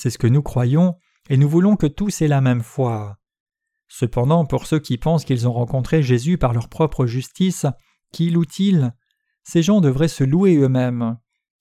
C'est 0.00 0.10
ce 0.10 0.18
que 0.18 0.28
nous 0.28 0.42
croyons, 0.42 0.94
et 1.28 1.36
nous 1.36 1.48
voulons 1.48 1.74
que 1.74 1.88
tous 1.88 2.22
aient 2.22 2.28
la 2.28 2.40
même 2.40 2.62
foi. 2.62 3.18
Cependant, 3.88 4.44
pour 4.44 4.68
ceux 4.68 4.78
qui 4.78 4.96
pensent 4.96 5.24
qu'ils 5.24 5.48
ont 5.48 5.52
rencontré 5.52 6.04
Jésus 6.04 6.38
par 6.38 6.52
leur 6.52 6.68
propre 6.68 7.04
justice, 7.04 7.66
qui 8.12 8.30
louent-ils 8.30 8.92
Ces 9.42 9.60
gens 9.60 9.80
devraient 9.80 10.06
se 10.06 10.22
louer 10.22 10.54
eux-mêmes. 10.54 11.18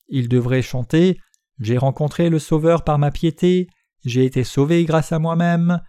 Ils 0.08 0.30
devraient 0.30 0.62
chanter 0.62 1.18
J'ai 1.60 1.80
rencontré 1.80 2.30
le 2.30 2.38
Sauveur 2.38 2.84
par 2.84 3.00
ma 3.00 3.10
piété, 3.10 3.70
j'ai 4.06 4.26
été 4.26 4.44
sauvé 4.44 4.86
grâce 4.86 5.12
à 5.12 5.18
moi-même. 5.18 5.82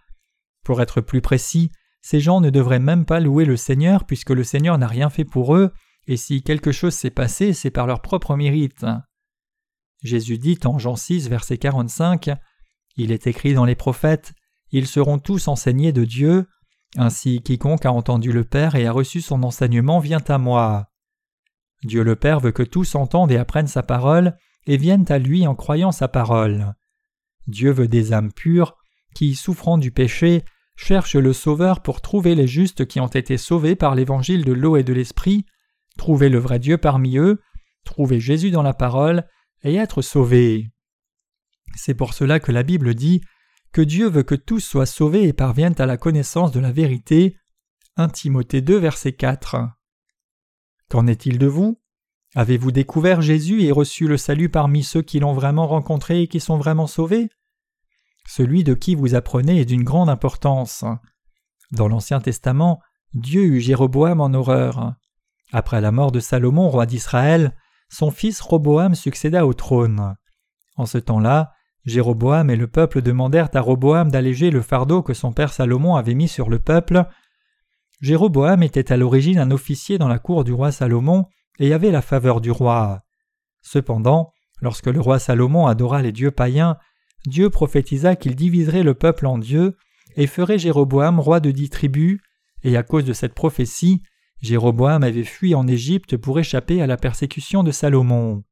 Pour 0.65 0.81
être 0.81 1.01
plus 1.01 1.21
précis, 1.21 1.71
ces 2.01 2.19
gens 2.19 2.41
ne 2.41 2.49
devraient 2.49 2.79
même 2.79 3.05
pas 3.05 3.19
louer 3.19 3.45
le 3.45 3.57
Seigneur 3.57 4.07
puisque 4.07 4.31
le 4.31 4.43
Seigneur 4.43 4.79
n'a 4.79 4.87
rien 4.87 5.11
fait 5.11 5.23
pour 5.23 5.55
eux, 5.55 5.71
et 6.07 6.17
si 6.17 6.41
quelque 6.41 6.71
chose 6.71 6.95
s'est 6.95 7.11
passé, 7.11 7.53
c'est 7.53 7.69
par 7.69 7.85
leur 7.85 8.01
propre 8.01 8.35
mérite. 8.35 8.87
Jésus 10.01 10.37
dit 10.37 10.59
en 10.63 10.79
Jean 10.79 10.95
6, 10.95 11.27
verset 11.29 11.57
45 11.57 12.29
Il 12.95 13.11
est 13.11 13.27
écrit 13.27 13.53
dans 13.53 13.65
les 13.65 13.75
prophètes 13.75 14.33
Ils 14.71 14.87
seront 14.87 15.19
tous 15.19 15.47
enseignés 15.47 15.91
de 15.91 16.05
Dieu. 16.05 16.47
Ainsi, 16.95 17.41
quiconque 17.41 17.85
a 17.85 17.91
entendu 17.91 18.31
le 18.31 18.43
Père 18.43 18.75
et 18.75 18.87
a 18.87 18.91
reçu 18.91 19.21
son 19.21 19.43
enseignement 19.43 19.99
vient 19.99 20.23
à 20.27 20.37
moi. 20.37 20.87
Dieu 21.83 22.03
le 22.03 22.15
Père 22.15 22.39
veut 22.39 22.51
que 22.51 22.63
tous 22.63 22.95
entendent 22.95 23.31
et 23.31 23.37
apprennent 23.37 23.67
sa 23.67 23.83
parole 23.83 24.35
et 24.65 24.77
viennent 24.77 25.05
à 25.09 25.19
lui 25.19 25.45
en 25.45 25.55
croyant 25.55 25.91
sa 25.91 26.07
parole. 26.07 26.73
Dieu 27.47 27.71
veut 27.71 27.87
des 27.87 28.13
âmes 28.13 28.31
pures 28.31 28.75
qui, 29.15 29.35
souffrant 29.35 29.77
du 29.77 29.91
péché, 29.91 30.43
cherchent 30.75 31.15
le 31.15 31.33
Sauveur 31.33 31.81
pour 31.81 32.01
trouver 32.01 32.35
les 32.35 32.47
justes 32.47 32.85
qui 32.85 32.99
ont 32.99 33.07
été 33.07 33.37
sauvés 33.37 33.75
par 33.75 33.95
l'évangile 33.95 34.45
de 34.45 34.53
l'eau 34.53 34.77
et 34.77 34.83
de 34.83 34.93
l'esprit, 34.93 35.45
trouver 35.97 36.29
le 36.29 36.37
vrai 36.37 36.59
Dieu 36.59 36.77
parmi 36.77 37.17
eux, 37.17 37.41
trouver 37.83 38.19
Jésus 38.19 38.51
dans 38.51 38.63
la 38.63 38.73
parole 38.73 39.25
et 39.63 39.75
être 39.75 40.01
sauvés. 40.01 40.71
C'est 41.75 41.93
pour 41.93 42.13
cela 42.13 42.39
que 42.39 42.51
la 42.51 42.63
Bible 42.63 42.95
dit 42.95 43.21
que 43.71 43.81
Dieu 43.81 44.09
veut 44.09 44.23
que 44.23 44.35
tous 44.35 44.59
soient 44.59 44.85
sauvés 44.85 45.27
et 45.27 45.33
parviennent 45.33 45.79
à 45.79 45.85
la 45.85 45.97
connaissance 45.97 46.51
de 46.51 46.59
la 46.59 46.71
vérité. 46.71 47.37
1 47.97 48.09
Timothée 48.09 48.61
2, 48.61 48.77
verset 48.77 49.13
4. 49.13 49.57
Qu'en 50.89 51.07
est-il 51.07 51.37
de 51.37 51.47
vous? 51.47 51.79
Avez-vous 52.35 52.71
découvert 52.71 53.21
Jésus 53.21 53.63
et 53.63 53.71
reçu 53.71 54.07
le 54.07 54.17
salut 54.17 54.49
parmi 54.49 54.83
ceux 54.83 55.01
qui 55.01 55.19
l'ont 55.19 55.33
vraiment 55.33 55.67
rencontré 55.67 56.21
et 56.21 56.27
qui 56.27 56.39
sont 56.39 56.57
vraiment 56.57 56.87
sauvés? 56.87 57.29
Celui 58.27 58.63
de 58.63 58.73
qui 58.73 58.95
vous 58.95 59.15
apprenez 59.15 59.59
est 59.59 59.65
d'une 59.65 59.83
grande 59.83 60.09
importance. 60.09 60.85
Dans 61.71 61.87
l'Ancien 61.87 62.19
Testament, 62.19 62.81
Dieu 63.13 63.43
eut 63.43 63.59
Jéroboam 63.59 64.21
en 64.21 64.33
horreur. 64.33 64.93
Après 65.51 65.81
la 65.81 65.91
mort 65.91 66.11
de 66.11 66.19
Salomon, 66.19 66.69
roi 66.69 66.85
d'Israël, 66.85 67.55
son 67.89 68.11
fils 68.11 68.41
Roboam 68.41 68.95
succéda 68.95 69.45
au 69.45 69.53
trône. 69.53 70.15
En 70.77 70.85
ce 70.85 70.97
temps-là, 70.97 71.53
Jéroboam 71.85 72.49
et 72.49 72.55
le 72.55 72.67
peuple 72.67 73.01
demandèrent 73.01 73.49
à 73.53 73.61
Roboam 73.61 74.11
d'alléger 74.11 74.51
le 74.51 74.61
fardeau 74.61 75.01
que 75.01 75.13
son 75.13 75.31
père 75.31 75.53
Salomon 75.53 75.95
avait 75.95 76.13
mis 76.13 76.27
sur 76.27 76.49
le 76.49 76.59
peuple. 76.59 77.05
Jéroboam 78.01 78.63
était 78.63 78.91
à 78.91 78.97
l'origine 78.97 79.39
un 79.39 79.51
officier 79.51 79.97
dans 79.97 80.07
la 80.07 80.19
cour 80.19 80.43
du 80.43 80.53
roi 80.53 80.71
Salomon 80.71 81.25
et 81.57 81.73
avait 81.73 81.91
la 81.91 82.01
faveur 82.01 82.41
du 82.41 82.51
roi. 82.51 83.01
Cependant, 83.61 84.31
lorsque 84.61 84.87
le 84.87 85.01
roi 85.01 85.19
Salomon 85.19 85.67
adora 85.67 86.01
les 86.01 86.11
dieux 86.11 86.31
païens, 86.31 86.77
Dieu 87.25 87.49
prophétisa 87.49 88.15
qu'il 88.15 88.35
diviserait 88.35 88.83
le 88.83 88.93
peuple 88.93 89.25
en 89.25 89.37
dieux 89.37 89.75
et 90.15 90.27
ferait 90.27 90.59
Jéroboam 90.59 91.19
roi 91.19 91.39
de 91.39 91.51
dix 91.51 91.69
tribus, 91.69 92.19
et 92.63 92.75
à 92.77 92.83
cause 92.83 93.05
de 93.05 93.13
cette 93.13 93.33
prophétie, 93.33 94.03
Jéroboam 94.41 95.03
avait 95.03 95.23
fui 95.23 95.53
en 95.55 95.67
Égypte 95.67 96.17
pour 96.17 96.39
échapper 96.39 96.81
à 96.81 96.87
la 96.87 96.97
persécution 96.97 97.63
de 97.63 97.71
Salomon. 97.71 98.43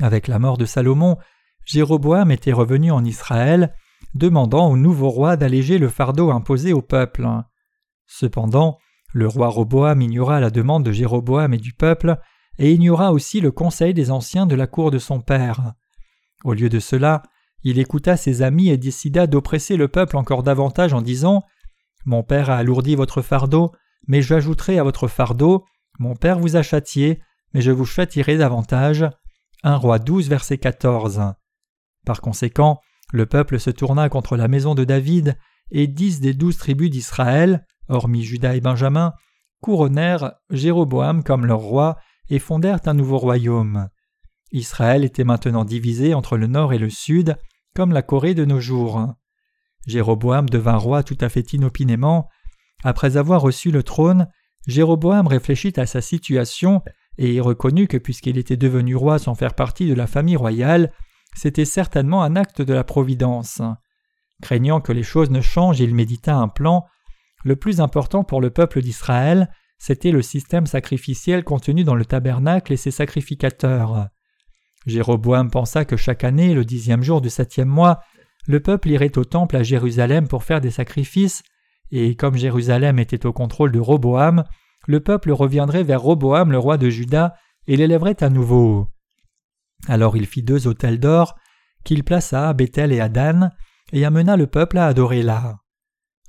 Avec 0.00 0.28
la 0.28 0.38
mort 0.38 0.58
de 0.58 0.66
Salomon, 0.66 1.16
Jéroboam 1.64 2.30
était 2.30 2.52
revenu 2.52 2.90
en 2.90 3.04
Israël, 3.04 3.74
demandant 4.14 4.70
au 4.70 4.76
nouveau 4.76 5.08
roi 5.08 5.36
d'alléger 5.36 5.78
le 5.78 5.88
fardeau 5.88 6.30
imposé 6.30 6.72
au 6.72 6.82
peuple. 6.82 7.26
Cependant, 8.06 8.78
le 9.12 9.26
roi 9.26 9.48
Roboam 9.48 10.02
ignora 10.02 10.40
la 10.40 10.50
demande 10.50 10.84
de 10.84 10.92
Jéroboam 10.92 11.54
et 11.54 11.58
du 11.58 11.72
peuple, 11.72 12.18
et 12.58 12.72
ignora 12.72 13.12
aussi 13.12 13.40
le 13.40 13.50
conseil 13.50 13.94
des 13.94 14.10
anciens 14.10 14.46
de 14.46 14.54
la 14.54 14.66
cour 14.66 14.90
de 14.90 14.98
son 14.98 15.20
père. 15.20 15.72
Au 16.44 16.52
lieu 16.52 16.68
de 16.68 16.78
cela, 16.78 17.22
il 17.62 17.78
écouta 17.78 18.16
ses 18.16 18.42
amis 18.42 18.68
et 18.68 18.76
décida 18.76 19.26
d'oppresser 19.26 19.76
le 19.76 19.88
peuple 19.88 20.16
encore 20.16 20.42
davantage 20.42 20.92
en 20.92 21.02
disant 21.02 21.44
Mon 22.04 22.22
père 22.22 22.50
a 22.50 22.56
alourdi 22.56 22.94
votre 22.94 23.22
fardeau, 23.22 23.72
mais 24.08 24.22
j'ajouterai 24.22 24.78
à 24.78 24.82
votre 24.82 25.06
fardeau 25.06 25.64
Mon 25.98 26.16
père 26.16 26.38
vous 26.38 26.56
a 26.56 26.62
châtié, 26.62 27.22
mais 27.54 27.60
je 27.60 27.70
vous 27.70 27.84
châtierai 27.84 28.36
davantage. 28.36 29.06
1 29.62 29.76
roi 29.76 29.98
12, 29.98 30.28
verset 30.28 30.58
14. 30.58 31.34
Par 32.04 32.20
conséquent, 32.20 32.80
le 33.12 33.26
peuple 33.26 33.58
se 33.58 33.70
tourna 33.70 34.08
contre 34.08 34.36
la 34.36 34.48
maison 34.48 34.74
de 34.74 34.84
David, 34.84 35.36
et 35.70 35.86
dix 35.86 36.20
des 36.20 36.34
douze 36.34 36.56
tribus 36.58 36.90
d'Israël, 36.90 37.64
hormis 37.88 38.22
Judas 38.22 38.54
et 38.54 38.60
Benjamin, 38.60 39.12
couronnèrent 39.60 40.32
Jéroboam 40.50 41.22
comme 41.22 41.46
leur 41.46 41.60
roi 41.60 41.98
et 42.30 42.38
fondèrent 42.38 42.80
un 42.86 42.94
nouveau 42.94 43.18
royaume. 43.18 43.88
Israël 44.52 45.04
était 45.04 45.24
maintenant 45.24 45.64
divisé 45.64 46.14
entre 46.14 46.36
le 46.36 46.46
nord 46.46 46.72
et 46.72 46.78
le 46.78 46.90
sud, 46.90 47.36
comme 47.74 47.92
la 47.92 48.02
Corée 48.02 48.34
de 48.34 48.44
nos 48.44 48.60
jours. 48.60 49.14
Jéroboam 49.86 50.48
devint 50.48 50.76
roi 50.76 51.02
tout 51.02 51.18
à 51.20 51.28
fait 51.28 51.52
inopinément. 51.52 52.28
Après 52.84 53.16
avoir 53.16 53.40
reçu 53.40 53.70
le 53.70 53.82
trône, 53.82 54.28
Jéroboam 54.66 55.26
réfléchit 55.26 55.72
à 55.76 55.86
sa 55.86 56.00
situation 56.00 56.82
et 57.16 57.40
reconnut 57.40 57.88
que 57.88 57.96
puisqu'il 57.96 58.38
était 58.38 58.56
devenu 58.56 58.94
roi 58.94 59.18
sans 59.18 59.34
faire 59.34 59.54
partie 59.54 59.88
de 59.88 59.94
la 59.94 60.06
famille 60.06 60.36
royale, 60.36 60.92
c'était 61.34 61.64
certainement 61.64 62.22
un 62.22 62.36
acte 62.36 62.62
de 62.62 62.74
la 62.74 62.84
Providence. 62.84 63.62
Craignant 64.42 64.80
que 64.80 64.92
les 64.92 65.02
choses 65.02 65.30
ne 65.30 65.40
changent, 65.40 65.80
il 65.80 65.94
médita 65.94 66.36
un 66.36 66.48
plan 66.48 66.86
le 67.44 67.56
plus 67.56 67.80
important 67.80 68.24
pour 68.24 68.40
le 68.40 68.50
peuple 68.50 68.82
d'Israël, 68.82 69.50
c'était 69.78 70.10
le 70.10 70.22
système 70.22 70.66
sacrificiel 70.66 71.44
contenu 71.44 71.84
dans 71.84 71.94
le 71.94 72.04
tabernacle 72.04 72.72
et 72.72 72.76
ses 72.76 72.90
sacrificateurs. 72.90 74.08
Jéroboam 74.86 75.50
pensa 75.50 75.84
que 75.84 75.96
chaque 75.96 76.24
année, 76.24 76.54
le 76.54 76.64
dixième 76.64 77.02
jour 77.02 77.20
du 77.20 77.30
septième 77.30 77.68
mois, 77.68 78.00
le 78.46 78.60
peuple 78.60 78.88
irait 78.88 79.16
au 79.18 79.24
temple 79.24 79.56
à 79.56 79.62
Jérusalem 79.62 80.26
pour 80.26 80.42
faire 80.42 80.60
des 80.60 80.70
sacrifices, 80.70 81.42
et 81.90 82.14
comme 82.16 82.36
Jérusalem 82.36 82.98
était 82.98 83.26
au 83.26 83.32
contrôle 83.32 83.72
de 83.72 83.80
Roboam, 83.80 84.44
le 84.86 85.00
peuple 85.00 85.32
reviendrait 85.32 85.82
vers 85.82 86.00
Roboam 86.00 86.52
le 86.52 86.58
roi 86.58 86.78
de 86.78 86.90
Juda 86.90 87.34
et 87.66 87.76
l'élèverait 87.76 88.22
à 88.22 88.30
nouveau. 88.30 88.88
Alors 89.86 90.16
il 90.16 90.26
fit 90.26 90.42
deux 90.42 90.66
autels 90.66 90.98
d'or, 91.00 91.36
qu'il 91.84 92.04
plaça 92.04 92.48
à 92.48 92.52
Bethel 92.54 92.92
et 92.92 93.00
à 93.00 93.08
Dan, 93.08 93.50
et 93.92 94.04
amena 94.04 94.36
le 94.36 94.46
peuple 94.46 94.78
à 94.78 94.86
adorer 94.86 95.22
là. 95.22 95.58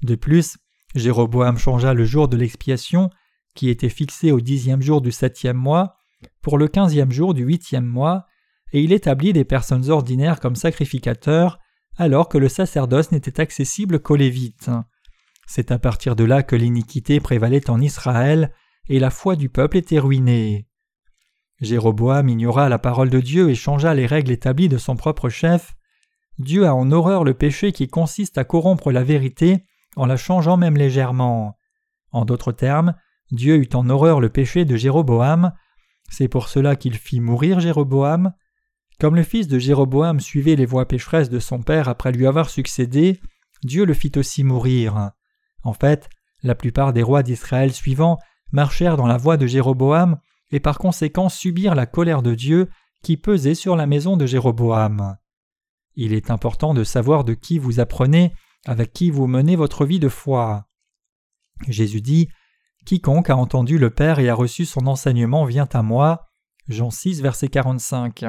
De 0.04 0.16
plus, 0.16 0.58
Jéroboam 0.96 1.58
changea 1.58 1.94
le 1.94 2.06
jour 2.06 2.28
de 2.28 2.38
l'expiation, 2.38 3.10
qui 3.56 3.70
était 3.70 3.90
fixé 3.90 4.32
au 4.32 4.40
dixième 4.40 4.82
jour 4.82 5.02
du 5.02 5.12
septième 5.12 5.58
mois, 5.58 5.96
pour 6.42 6.58
le 6.58 6.68
quinzième 6.68 7.12
jour 7.12 7.34
du 7.34 7.44
huitième 7.44 7.86
mois, 7.86 8.26
et 8.72 8.82
il 8.82 8.94
établit 8.94 9.34
des 9.34 9.46
personnes 9.46 9.90
ordinaires 9.90 10.40
comme 10.40 10.56
sacrificateurs, 10.56 11.60
alors 11.98 12.30
que 12.30 12.38
le 12.38 12.50
sacerdoce 12.50 13.12
n'était 13.12 13.42
accessible 13.42 14.00
qu'aux 14.00 14.16
Lévites. 14.16 14.70
C'est 15.52 15.72
à 15.72 15.80
partir 15.80 16.16
de 16.16 16.24
là 16.24 16.44
que 16.44 16.56
l'iniquité 16.56 17.20
prévalait 17.20 17.72
en 17.72 17.82
Israël, 17.82 18.54
et 18.88 19.00
la 19.00 19.10
foi 19.10 19.36
du 19.36 19.50
peuple 19.50 19.78
était 19.78 19.98
ruinée. 19.98 20.68
Jéroboam 21.60 22.30
ignora 22.30 22.70
la 22.70 22.78
parole 22.78 23.10
de 23.10 23.20
Dieu 23.20 23.50
et 23.50 23.56
changea 23.56 23.96
les 23.96 24.06
règles 24.06 24.30
établies 24.30 24.70
de 24.70 24.78
son 24.78 24.96
propre 24.96 25.28
chef. 25.28 25.74
Dieu 26.38 26.68
a 26.68 26.76
en 26.76 26.92
horreur 26.92 27.24
le 27.24 27.34
péché 27.34 27.72
qui 27.72 27.88
consiste 27.88 28.38
à 28.38 28.44
corrompre 28.44 28.92
la 28.92 29.04
vérité 29.04 29.66
en 29.96 30.06
la 30.06 30.18
changeant 30.18 30.56
même 30.56 30.78
légèrement. 30.78 31.58
En 32.12 32.26
d'autres 32.26 32.52
termes, 32.52 32.94
Dieu 33.32 33.56
eut 33.56 33.74
en 33.74 33.90
horreur 33.90 34.20
le 34.20 34.30
péché 34.30 34.66
de 34.66 34.76
Jéroboam, 34.76 35.54
c'est 36.12 36.28
pour 36.28 36.48
cela 36.48 36.76
qu'il 36.76 36.96
fit 36.96 37.22
mourir 37.22 37.60
Jéroboam. 37.60 38.34
Comme 39.00 39.16
le 39.16 39.24
fils 39.24 39.48
de 39.48 39.58
Jéroboam 39.58 40.20
suivait 40.20 40.56
les 40.56 40.68
voies 40.68 40.88
pécheresses 40.88 41.32
de 41.32 41.40
son 41.40 41.64
père 41.64 41.90
après 41.90 42.12
lui 42.12 42.28
avoir 42.28 42.52
succédé, 42.52 43.20
Dieu 43.64 43.84
le 43.84 43.96
fit 43.96 44.12
aussi 44.16 44.44
mourir. 44.44 45.12
En 45.64 45.74
fait, 45.74 46.10
la 46.44 46.56
plupart 46.56 46.94
des 46.94 47.04
rois 47.04 47.24
d'Israël 47.24 47.74
suivants 47.74 48.18
marchèrent 48.52 48.98
dans 48.98 49.08
la 49.08 49.18
voie 49.18 49.38
de 49.38 49.48
Jéroboam 49.48 50.20
et 50.52 50.60
par 50.60 50.78
conséquent 50.78 51.30
subirent 51.30 51.76
la 51.76 51.86
colère 51.86 52.22
de 52.22 52.34
Dieu 52.34 52.70
qui 53.04 53.18
pesait 53.18 53.56
sur 53.56 53.76
la 53.76 53.88
maison 53.88 54.18
de 54.18 54.26
Jéroboam. 54.26 55.18
Il 55.96 56.14
est 56.14 56.32
important 56.32 56.74
de 56.74 56.84
savoir 56.84 57.24
de 57.24 57.34
qui 57.34 57.60
vous 57.60 57.80
apprenez, 57.80 58.34
avec 58.66 58.94
qui 58.94 59.12
vous 59.12 59.28
menez 59.28 59.56
votre 59.56 59.86
vie 59.86 60.00
de 60.00 60.10
foi. 60.10 60.66
Jésus 61.68 62.02
dit 62.02 62.30
Quiconque 62.86 63.30
a 63.30 63.38
entendu 63.38 63.78
le 63.78 63.90
Père 63.90 64.20
et 64.20 64.30
a 64.30 64.36
reçu 64.36 64.66
son 64.66 64.88
enseignement 64.88 65.46
vient 65.46 65.68
à 65.74 65.82
moi. 65.82 66.28
Jean 66.68 66.90
6, 66.90 67.22
verset 67.22 67.50
45. 67.50 68.26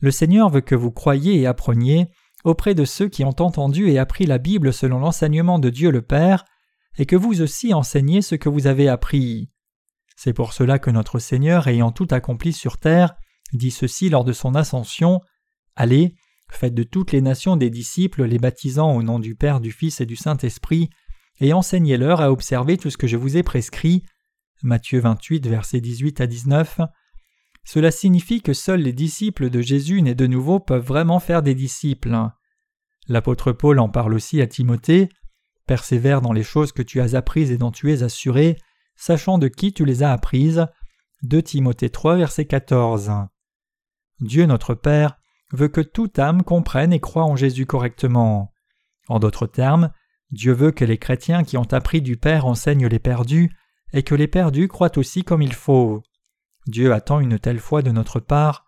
Le 0.00 0.10
Seigneur 0.10 0.48
veut 0.48 0.60
que 0.60 0.74
vous 0.74 0.90
croyiez 0.90 1.40
et 1.40 1.46
appreniez 1.46 2.08
auprès 2.44 2.74
de 2.74 2.84
ceux 2.84 3.08
qui 3.08 3.24
ont 3.24 3.40
entendu 3.40 3.88
et 3.90 3.98
appris 3.98 4.26
la 4.26 4.38
Bible 4.38 4.72
selon 4.72 4.98
l'enseignement 4.98 5.58
de 5.58 5.70
Dieu 5.70 5.90
le 5.90 6.02
Père, 6.02 6.44
et 6.98 7.06
que 7.06 7.16
vous 7.16 7.40
aussi 7.40 7.74
enseignez 7.74 8.22
ce 8.22 8.34
que 8.34 8.48
vous 8.48 8.66
avez 8.66 8.88
appris. 8.88 9.50
C'est 10.16 10.32
pour 10.32 10.52
cela 10.52 10.78
que 10.78 10.90
notre 10.90 11.18
Seigneur, 11.18 11.68
ayant 11.68 11.92
tout 11.92 12.08
accompli 12.10 12.52
sur 12.52 12.78
terre, 12.78 13.14
dit 13.52 13.70
ceci 13.70 14.08
lors 14.08 14.24
de 14.24 14.32
son 14.32 14.54
ascension 14.54 15.20
Allez, 15.76 16.16
faites 16.50 16.74
de 16.74 16.82
toutes 16.82 17.12
les 17.12 17.20
nations 17.20 17.56
des 17.56 17.70
disciples, 17.70 18.24
les 18.24 18.38
baptisant 18.38 18.92
au 18.94 19.02
nom 19.02 19.20
du 19.20 19.36
Père, 19.36 19.60
du 19.60 19.70
Fils 19.70 20.00
et 20.00 20.06
du 20.06 20.16
Saint-Esprit, 20.16 20.90
et 21.40 21.52
enseignez-leur 21.52 22.20
à 22.20 22.32
observer 22.32 22.78
tout 22.78 22.90
ce 22.90 22.96
que 22.96 23.06
je 23.06 23.16
vous 23.16 23.36
ai 23.36 23.44
prescrit. 23.44 24.02
Matthieu 24.62 24.98
28, 24.98 25.46
versets 25.46 25.80
18 25.80 26.20
à 26.20 26.26
19. 26.26 26.80
Cela 27.70 27.90
signifie 27.90 28.40
que 28.40 28.54
seuls 28.54 28.80
les 28.80 28.94
disciples 28.94 29.50
de 29.50 29.60
Jésus 29.60 30.00
nés 30.00 30.14
de 30.14 30.26
nouveau 30.26 30.58
peuvent 30.58 30.86
vraiment 30.86 31.20
faire 31.20 31.42
des 31.42 31.54
disciples. 31.54 32.16
L'apôtre 33.08 33.52
Paul 33.52 33.78
en 33.78 33.90
parle 33.90 34.14
aussi 34.14 34.40
à 34.40 34.46
Timothée. 34.46 35.10
Persévère 35.66 36.22
dans 36.22 36.32
les 36.32 36.42
choses 36.42 36.72
que 36.72 36.80
tu 36.80 37.02
as 37.02 37.14
apprises 37.14 37.50
et 37.50 37.58
dont 37.58 37.70
tu 37.70 37.92
es 37.92 38.02
assuré, 38.02 38.56
sachant 38.96 39.36
de 39.36 39.48
qui 39.48 39.74
tu 39.74 39.84
les 39.84 40.02
as 40.02 40.12
apprises. 40.12 40.66
2 41.24 41.42
Timothée 41.42 41.90
3, 41.90 42.16
verset 42.16 42.46
14. 42.46 43.12
Dieu 44.20 44.46
notre 44.46 44.72
Père 44.72 45.18
veut 45.52 45.68
que 45.68 45.82
toute 45.82 46.18
âme 46.18 46.44
comprenne 46.44 46.94
et 46.94 47.00
croie 47.00 47.24
en 47.24 47.36
Jésus 47.36 47.66
correctement. 47.66 48.50
En 49.08 49.18
d'autres 49.18 49.46
termes, 49.46 49.92
Dieu 50.30 50.54
veut 50.54 50.70
que 50.70 50.86
les 50.86 50.96
chrétiens 50.96 51.44
qui 51.44 51.58
ont 51.58 51.70
appris 51.74 52.00
du 52.00 52.16
Père 52.16 52.46
enseignent 52.46 52.86
les 52.86 52.98
perdus, 52.98 53.54
et 53.92 54.02
que 54.02 54.14
les 54.14 54.26
perdus 54.26 54.68
croient 54.68 54.96
aussi 54.96 55.22
comme 55.22 55.42
il 55.42 55.52
faut. 55.52 56.02
Dieu 56.68 56.92
attend 56.92 57.18
une 57.18 57.38
telle 57.38 57.60
foi 57.60 57.80
de 57.80 57.90
notre 57.90 58.20
part. 58.20 58.66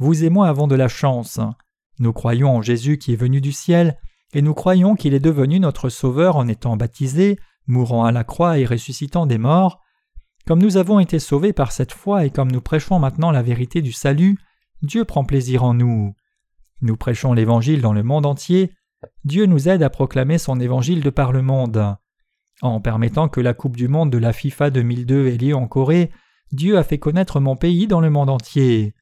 Vous 0.00 0.24
et 0.24 0.30
moi 0.30 0.48
avons 0.48 0.66
de 0.66 0.74
la 0.74 0.88
chance. 0.88 1.38
Nous 2.00 2.12
croyons 2.12 2.56
en 2.56 2.60
Jésus 2.60 2.98
qui 2.98 3.12
est 3.12 3.16
venu 3.16 3.40
du 3.40 3.52
ciel, 3.52 3.98
et 4.34 4.42
nous 4.42 4.52
croyons 4.52 4.96
qu'il 4.96 5.14
est 5.14 5.20
devenu 5.20 5.60
notre 5.60 5.88
Sauveur 5.88 6.36
en 6.36 6.48
étant 6.48 6.76
baptisé, 6.76 7.38
mourant 7.68 8.04
à 8.04 8.10
la 8.10 8.24
croix 8.24 8.58
et 8.58 8.66
ressuscitant 8.66 9.26
des 9.26 9.38
morts. 9.38 9.80
Comme 10.44 10.60
nous 10.60 10.76
avons 10.76 10.98
été 10.98 11.20
sauvés 11.20 11.52
par 11.52 11.70
cette 11.70 11.92
foi 11.92 12.24
et 12.24 12.30
comme 12.30 12.50
nous 12.50 12.60
prêchons 12.60 12.98
maintenant 12.98 13.30
la 13.30 13.42
vérité 13.42 13.80
du 13.80 13.92
salut, 13.92 14.38
Dieu 14.82 15.04
prend 15.04 15.24
plaisir 15.24 15.62
en 15.62 15.74
nous. 15.74 16.14
Nous 16.82 16.96
prêchons 16.96 17.32
l'Évangile 17.32 17.80
dans 17.80 17.92
le 17.92 18.02
monde 18.02 18.26
entier, 18.26 18.72
Dieu 19.24 19.46
nous 19.46 19.68
aide 19.68 19.84
à 19.84 19.90
proclamer 19.90 20.38
son 20.38 20.58
Évangile 20.58 21.00
de 21.00 21.10
par 21.10 21.32
le 21.32 21.42
monde. 21.42 21.96
En 22.60 22.80
permettant 22.80 23.28
que 23.28 23.40
la 23.40 23.54
Coupe 23.54 23.76
du 23.76 23.86
Monde 23.86 24.10
de 24.10 24.18
la 24.18 24.32
FIFA 24.32 24.70
2002 24.70 25.28
ait 25.28 25.36
lieu 25.36 25.54
en 25.54 25.68
Corée, 25.68 26.10
Dieu 26.52 26.78
a 26.78 26.84
fait 26.84 26.98
connaître 26.98 27.40
mon 27.40 27.56
pays 27.56 27.86
dans 27.86 28.00
le 28.00 28.10
monde 28.10 28.30
entier. 28.30 28.94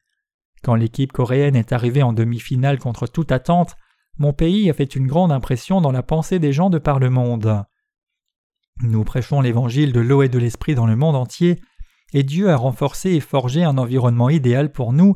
Quand 0.62 0.74
l'équipe 0.74 1.12
coréenne 1.12 1.57
est 1.57 1.72
arrivée 1.72 2.02
en 2.02 2.12
demi-finale 2.12 2.78
contre 2.78 3.07
toute 3.07 3.33
attente, 3.33 3.76
mon 4.16 4.33
pays 4.33 4.70
a 4.70 4.72
fait 4.72 4.96
une 4.96 5.07
grande 5.07 5.33
impression 5.33 5.80
dans 5.80 5.92
la 5.92 6.02
pensée 6.02 6.38
des 6.38 6.52
gens 6.52 6.70
de 6.70 6.78
par 6.78 6.98
le 6.98 7.11
monde. 7.11 7.64
Nous 8.80 9.04
prêchons 9.04 9.40
l'évangile 9.40 9.92
de 9.92 10.00
l'eau 10.00 10.22
et 10.22 10.28
de 10.28 10.38
l'esprit 10.38 10.74
dans 10.74 10.87
le 10.87 10.96
monde 10.96 11.16
entier, 11.16 11.61
et 12.12 12.22
Dieu 12.22 12.50
a 12.50 12.57
renforcé 12.57 13.11
et 13.11 13.20
forgé 13.20 13.62
un 13.64 13.76
environnement 13.76 14.30
idéal 14.30 14.72
pour 14.72 14.92
nous, 14.92 15.14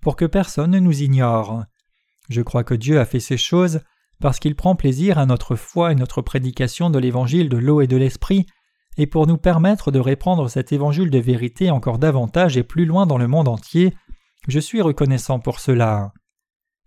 pour 0.00 0.16
que 0.16 0.24
personne 0.24 0.72
ne 0.72 0.80
nous 0.80 1.02
ignore. 1.02 1.64
Je 2.28 2.42
crois 2.42 2.64
que 2.64 2.74
Dieu 2.74 3.00
a 3.00 3.04
fait 3.04 3.20
ces 3.20 3.36
choses 3.36 3.80
parce 4.20 4.38
qu'il 4.38 4.54
prend 4.54 4.76
plaisir 4.76 5.18
à 5.18 5.26
notre 5.26 5.56
foi 5.56 5.92
et 5.92 5.94
notre 5.94 6.22
prédication 6.22 6.90
de 6.90 6.98
l'évangile 6.98 7.48
de 7.48 7.56
l'eau 7.56 7.80
et 7.80 7.86
de 7.86 7.96
l'esprit, 7.96 8.46
et 8.96 9.06
pour 9.06 9.26
nous 9.26 9.38
permettre 9.38 9.90
de 9.90 9.98
répandre 9.98 10.50
cet 10.50 10.72
évangile 10.72 11.10
de 11.10 11.18
vérité 11.18 11.70
encore 11.70 11.98
davantage 11.98 12.56
et 12.56 12.62
plus 12.62 12.86
loin 12.86 13.06
dans 13.06 13.18
le 13.18 13.28
monde 13.28 13.48
entier, 13.48 13.94
je 14.48 14.58
suis 14.58 14.82
reconnaissant 14.82 15.38
pour 15.38 15.60
cela. 15.60 16.12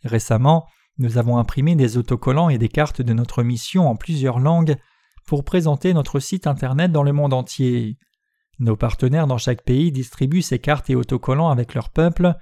Récemment, 0.03 0.65
nous 0.97 1.17
avons 1.17 1.37
imprimé 1.37 1.75
des 1.75 1.97
autocollants 1.97 2.49
et 2.49 2.57
des 2.57 2.69
cartes 2.69 3.01
de 3.01 3.13
notre 3.13 3.43
mission 3.43 3.87
en 3.89 3.95
plusieurs 3.95 4.39
langues 4.39 4.75
pour 5.25 5.43
présenter 5.43 5.93
notre 5.93 6.19
site 6.19 6.47
internet 6.47 6.91
dans 6.91 7.03
le 7.03 7.13
monde 7.13 7.33
entier. 7.33 7.97
Nos 8.59 8.75
partenaires 8.75 9.27
dans 9.27 9.37
chaque 9.37 9.63
pays 9.63 9.91
distribuent 9.91 10.41
ces 10.41 10.59
cartes 10.59 10.89
et 10.89 10.95
autocollants 10.95 11.49
avec 11.49 11.73
leur 11.73 11.89
peuple. 11.89 12.35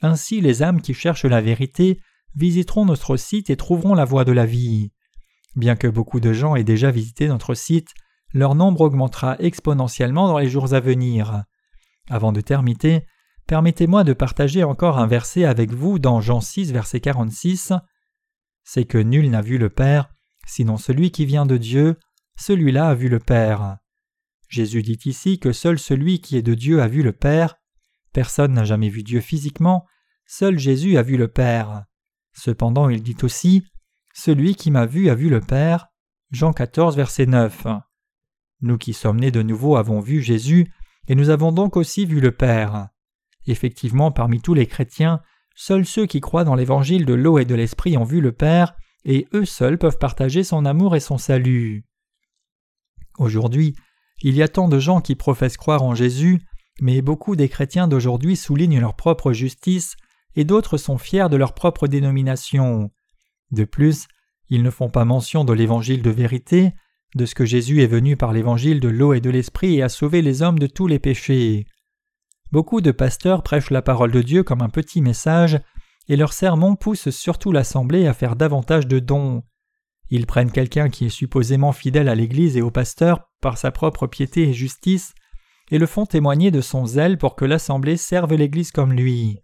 Ainsi, 0.00 0.40
les 0.40 0.62
âmes 0.62 0.80
qui 0.80 0.94
cherchent 0.94 1.24
la 1.24 1.40
vérité 1.40 2.00
visiteront 2.34 2.86
notre 2.86 3.16
site 3.16 3.50
et 3.50 3.56
trouveront 3.56 3.94
la 3.94 4.04
voie 4.04 4.24
de 4.24 4.32
la 4.32 4.46
vie. 4.46 4.92
Bien 5.56 5.76
que 5.76 5.86
beaucoup 5.86 6.20
de 6.20 6.32
gens 6.32 6.56
aient 6.56 6.64
déjà 6.64 6.90
visité 6.90 7.28
notre 7.28 7.54
site, 7.54 7.92
leur 8.34 8.56
nombre 8.56 8.82
augmentera 8.82 9.36
exponentiellement 9.38 10.26
dans 10.26 10.38
les 10.38 10.50
jours 10.50 10.74
à 10.74 10.80
venir. 10.80 11.44
Avant 12.10 12.32
de 12.32 12.40
terminer, 12.40 13.06
permettez-moi 13.46 14.02
de 14.04 14.12
partager 14.12 14.64
encore 14.64 14.98
un 14.98 15.06
verset 15.06 15.44
avec 15.44 15.72
vous 15.72 16.00
dans 16.00 16.20
Jean 16.20 16.40
6, 16.40 16.72
verset 16.72 17.00
46. 17.00 17.72
C'est 18.64 18.84
que 18.84 18.98
nul 18.98 19.30
n'a 19.30 19.40
vu 19.40 19.56
le 19.56 19.70
Père, 19.70 20.10
sinon 20.46 20.76
celui 20.76 21.12
qui 21.12 21.24
vient 21.24 21.46
de 21.46 21.56
Dieu, 21.56 21.96
celui-là 22.36 22.88
a 22.88 22.94
vu 22.94 23.08
le 23.08 23.20
Père. 23.20 23.78
Jésus 24.48 24.82
dit 24.82 24.98
ici 25.04 25.38
que 25.38 25.52
seul 25.52 25.78
celui 25.78 26.20
qui 26.20 26.36
est 26.36 26.42
de 26.42 26.54
Dieu 26.54 26.82
a 26.82 26.88
vu 26.88 27.02
le 27.02 27.12
Père. 27.12 27.56
Personne 28.12 28.52
n'a 28.52 28.64
jamais 28.64 28.88
vu 28.88 29.02
Dieu 29.04 29.20
physiquement, 29.20 29.86
seul 30.26 30.58
Jésus 30.58 30.98
a 30.98 31.02
vu 31.02 31.16
le 31.16 31.28
Père. 31.28 31.84
Cependant 32.32 32.88
il 32.88 33.02
dit 33.02 33.16
aussi 33.22 33.64
Celui 34.12 34.56
qui 34.56 34.72
m'a 34.72 34.86
vu 34.86 35.08
a 35.08 35.14
vu 35.14 35.28
le 35.28 35.40
Père. 35.40 35.86
Jean 36.32 36.52
14, 36.52 36.96
verset 36.96 37.26
9. 37.26 37.66
Nous 38.64 38.78
qui 38.78 38.94
sommes 38.94 39.20
nés 39.20 39.30
de 39.30 39.42
nouveau 39.42 39.76
avons 39.76 40.00
vu 40.00 40.22
Jésus, 40.22 40.72
et 41.06 41.14
nous 41.14 41.28
avons 41.28 41.52
donc 41.52 41.76
aussi 41.76 42.06
vu 42.06 42.18
le 42.18 42.32
Père. 42.32 42.88
Effectivement, 43.46 44.10
parmi 44.10 44.40
tous 44.40 44.54
les 44.54 44.64
chrétiens, 44.64 45.20
seuls 45.54 45.84
ceux 45.84 46.06
qui 46.06 46.22
croient 46.22 46.44
dans 46.44 46.54
l'évangile 46.54 47.04
de 47.04 47.12
l'eau 47.12 47.38
et 47.38 47.44
de 47.44 47.54
l'esprit 47.54 47.98
ont 47.98 48.04
vu 48.04 48.22
le 48.22 48.32
Père, 48.32 48.72
et 49.04 49.28
eux 49.34 49.44
seuls 49.44 49.76
peuvent 49.76 49.98
partager 49.98 50.44
son 50.44 50.64
amour 50.64 50.96
et 50.96 51.00
son 51.00 51.18
salut. 51.18 51.84
Aujourd'hui, 53.18 53.76
il 54.22 54.34
y 54.34 54.42
a 54.42 54.48
tant 54.48 54.66
de 54.66 54.78
gens 54.78 55.02
qui 55.02 55.14
professent 55.14 55.58
croire 55.58 55.82
en 55.82 55.94
Jésus, 55.94 56.40
mais 56.80 57.02
beaucoup 57.02 57.36
des 57.36 57.50
chrétiens 57.50 57.86
d'aujourd'hui 57.86 58.34
soulignent 58.34 58.80
leur 58.80 58.96
propre 58.96 59.34
justice, 59.34 59.94
et 60.36 60.44
d'autres 60.44 60.78
sont 60.78 60.96
fiers 60.96 61.28
de 61.28 61.36
leur 61.36 61.52
propre 61.52 61.86
dénomination. 61.86 62.90
De 63.50 63.64
plus, 63.64 64.06
ils 64.48 64.62
ne 64.62 64.70
font 64.70 64.88
pas 64.88 65.04
mention 65.04 65.44
de 65.44 65.52
l'évangile 65.52 66.00
de 66.00 66.08
vérité, 66.08 66.72
de 67.14 67.26
ce 67.26 67.34
que 67.34 67.44
Jésus 67.44 67.82
est 67.82 67.88
venu 67.88 68.16
par 68.16 68.32
l'évangile 68.32 68.80
de 68.80 68.88
l'eau 68.88 69.12
et 69.12 69.20
de 69.20 69.30
l'esprit 69.30 69.76
et 69.76 69.82
a 69.82 69.88
sauvé 69.88 70.22
les 70.22 70.42
hommes 70.42 70.58
de 70.58 70.66
tous 70.66 70.86
les 70.86 70.98
péchés. 70.98 71.66
Beaucoup 72.50 72.80
de 72.80 72.90
pasteurs 72.90 73.42
prêchent 73.42 73.70
la 73.70 73.82
parole 73.82 74.12
de 74.12 74.22
Dieu 74.22 74.42
comme 74.42 74.62
un 74.62 74.68
petit 74.68 75.00
message, 75.00 75.60
et 76.08 76.16
leurs 76.16 76.32
sermons 76.32 76.76
poussent 76.76 77.10
surtout 77.10 77.52
l'assemblée 77.52 78.06
à 78.06 78.14
faire 78.14 78.36
davantage 78.36 78.86
de 78.86 78.98
dons. 78.98 79.42
Ils 80.10 80.26
prennent 80.26 80.52
quelqu'un 80.52 80.90
qui 80.90 81.06
est 81.06 81.10
supposément 81.10 81.72
fidèle 81.72 82.08
à 82.08 82.14
l'Église 82.14 82.56
et 82.56 82.62
au 82.62 82.70
pasteur 82.70 83.30
par 83.40 83.58
sa 83.58 83.70
propre 83.70 84.06
piété 84.06 84.48
et 84.48 84.52
justice, 84.52 85.14
et 85.70 85.78
le 85.78 85.86
font 85.86 86.06
témoigner 86.06 86.50
de 86.50 86.60
son 86.60 86.86
zèle 86.86 87.16
pour 87.16 87.36
que 87.36 87.44
l'assemblée 87.44 87.96
serve 87.96 88.34
l'Église 88.34 88.70
comme 88.70 88.92
lui. 88.92 89.38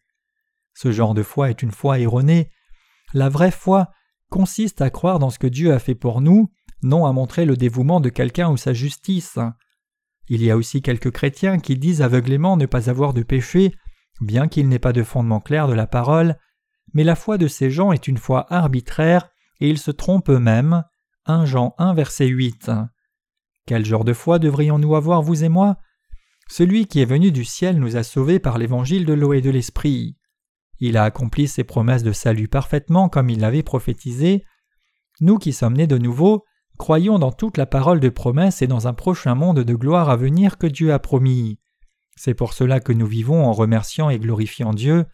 Ce 0.75 0.93
genre 0.93 1.15
de 1.15 1.23
foi 1.23 1.51
est 1.51 1.63
une 1.63 1.73
foi 1.73 1.99
erronée. 1.99 2.51
La 3.15 3.29
vraie 3.29 3.51
foi 3.51 3.89
consiste 4.29 4.81
à 4.81 4.91
croire 4.91 5.19
dans 5.19 5.31
ce 5.31 5.39
que 5.39 5.47
Dieu 5.47 5.73
a 5.73 5.79
fait 5.79 5.95
pour 5.95 6.21
nous, 6.21 6.51
non 6.83 7.07
à 7.07 7.13
montrer 7.13 7.45
le 7.45 7.57
dévouement 7.57 8.01
de 8.01 8.09
quelqu'un 8.09 8.51
ou 8.51 8.57
sa 8.57 8.73
justice. 8.73 9.39
Il 10.29 10.43
y 10.43 10.51
a 10.51 10.57
aussi 10.57 10.83
quelques 10.83 11.11
chrétiens 11.11 11.59
qui 11.59 11.77
disent 11.77 12.03
aveuglément 12.03 12.57
ne 12.57 12.67
pas 12.67 12.89
avoir 12.89 13.13
de 13.15 13.23
péché, 13.23 13.75
bien 14.21 14.49
qu'il 14.49 14.69
n'ait 14.69 14.79
pas 14.79 14.93
de 14.93 15.03
fondement 15.03 15.41
clair 15.41 15.69
de 15.69 15.75
la 15.75 15.87
parole, 15.87 16.37
mais 16.95 17.05
la 17.05 17.17
foi 17.17 17.39
de 17.39 17.49
ces 17.49 17.71
gens 17.71 17.93
est 17.93 18.09
une 18.09 18.19
foi 18.19 18.47
arbitraire 18.53 19.29
et 19.61 19.69
ils 19.69 19.79
se 19.79 19.91
trompent 19.91 20.31
eux-mêmes. 20.31 20.85
1 21.27 21.45
Jean 21.47 21.75
1 21.79 21.95
verset 21.95 22.27
8. 22.27 22.71
Quel 23.67 23.85
genre 23.85 24.05
de 24.05 24.13
foi 24.13 24.39
devrions-nous 24.39 24.97
avoir, 24.97 25.23
vous 25.23 25.45
et 25.45 25.49
moi? 25.49 25.77
Celui 26.49 26.87
qui 26.87 27.01
est 27.01 27.05
venu 27.05 27.31
du 27.31 27.45
ciel 27.45 27.79
nous 27.79 27.97
a 27.97 28.03
sauvés 28.03 28.41
par 28.41 28.59
l'évangile 28.59 29.05
de 29.05 29.13
l'eau 29.13 29.33
et 29.33 29.41
de 29.41 29.51
l'esprit. 29.51 30.17
Il 30.81 30.97
a 30.97 31.05
accompli 31.05 31.47
ses 31.47 31.63
promesses 31.63 32.03
de 32.03 32.13
salut 32.13 32.49
parfaitement 32.49 33.09
comme 33.09 33.31
il 33.31 33.41
l'avait 33.41 33.63
prophétisé. 33.63 34.45
Nous 35.21 35.39
qui 35.39 35.53
sommes 35.53 35.77
nés 35.77 35.87
de 35.87 35.99
nouveau, 35.99 36.45
Croyons 36.81 37.19
dans 37.19 37.31
toute 37.31 37.59
la 37.59 37.67
parole 37.67 38.01
de 38.01 38.09
promesse 38.09 38.63
et 38.63 38.67
dans 38.67 38.89
un 38.89 38.95
prochain 38.95 39.35
monde 39.35 39.61
de 39.61 39.75
gloire 39.75 40.09
à 40.09 40.17
venir 40.17 40.57
que 40.57 40.67
Dieu 40.67 40.95
a 40.95 40.99
promis. 40.99 41.59
C'est 42.17 42.33
pour 42.33 42.55
cela 42.55 42.81
que 42.81 42.95
nous 42.95 43.07
vivons 43.07 43.45
en 43.45 43.53
remerciant 43.53 44.09
et 44.09 44.19
glorifiant 44.19 44.73
Dieu. 44.73 45.05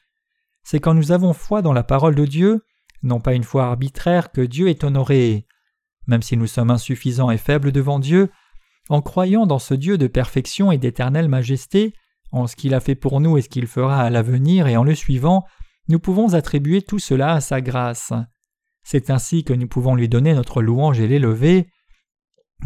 C'est 0.62 0.78
quand 0.78 0.94
nous 0.94 1.10
avons 1.10 1.32
foi 1.32 1.62
dans 1.62 1.72
la 1.72 1.82
parole 1.82 2.14
de 2.14 2.24
Dieu, 2.24 2.64
non 3.02 3.18
pas 3.18 3.34
une 3.34 3.42
foi 3.42 3.64
arbitraire, 3.64 4.30
que 4.30 4.42
Dieu 4.42 4.68
est 4.68 4.84
honoré. 4.84 5.48
même 6.06 6.22
si 6.22 6.36
nous 6.36 6.46
sommes 6.46 6.70
insuffisants 6.70 7.32
et 7.32 7.36
faibles 7.36 7.72
devant 7.72 7.98
Dieu, 7.98 8.30
en 8.88 9.02
croyant 9.02 9.44
dans 9.44 9.58
ce 9.58 9.74
Dieu 9.74 9.98
de 9.98 10.06
perfection 10.06 10.70
et 10.70 10.78
d'éternelle 10.78 11.28
majesté, 11.28 11.94
en 12.30 12.46
ce 12.46 12.54
qu'il 12.54 12.74
a 12.74 12.80
fait 12.80 12.94
pour 12.94 13.20
nous 13.20 13.38
et 13.38 13.42
ce 13.42 13.48
qu'il 13.48 13.66
fera 13.66 14.02
à 14.02 14.08
l'avenir 14.08 14.68
et 14.68 14.76
en 14.76 14.84
le 14.84 14.94
suivant, 14.94 15.44
nous 15.88 15.98
pouvons 15.98 16.34
attribuer 16.34 16.82
tout 16.82 17.00
cela 17.00 17.32
à 17.32 17.40
sa 17.40 17.60
grâce. 17.60 18.12
C'est 18.88 19.10
ainsi 19.10 19.42
que 19.42 19.52
nous 19.52 19.66
pouvons 19.66 19.96
lui 19.96 20.08
donner 20.08 20.32
notre 20.32 20.62
louange 20.62 21.00
et 21.00 21.08
l'élever. 21.08 21.66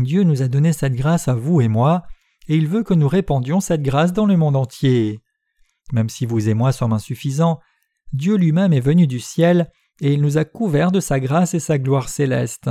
Dieu 0.01 0.23
nous 0.23 0.43
a 0.43 0.49
donné 0.49 0.75
cette 0.75 0.93
grâce 0.93 1.29
à 1.29 1.35
vous 1.35 1.63
et 1.63 1.69
moi, 1.69 2.03
et 2.47 2.57
il 2.57 2.69
veut 2.69 2.83
que 2.83 2.93
nous 2.93 3.09
répandions 3.09 3.61
cette 3.61 3.81
grâce 3.81 4.13
dans 4.13 4.27
le 4.27 4.37
monde 4.37 4.55
entier. 4.55 5.21
Même 5.95 6.11
si 6.11 6.27
vous 6.27 6.51
et 6.51 6.53
moi 6.53 6.73
sommes 6.73 6.93
insuffisants, 6.93 7.59
Dieu 8.13 8.37
lui-même 8.37 8.75
est 8.75 8.81
venu 8.81 9.07
du 9.07 9.19
ciel, 9.19 9.71
et 10.03 10.13
il 10.13 10.21
nous 10.21 10.37
a 10.37 10.45
couverts 10.45 10.93
de 10.93 11.01
sa 11.01 11.21
grâce 11.21 11.55
et 11.55 11.59
sa 11.59 11.79
gloire 11.79 12.11
céleste. 12.11 12.69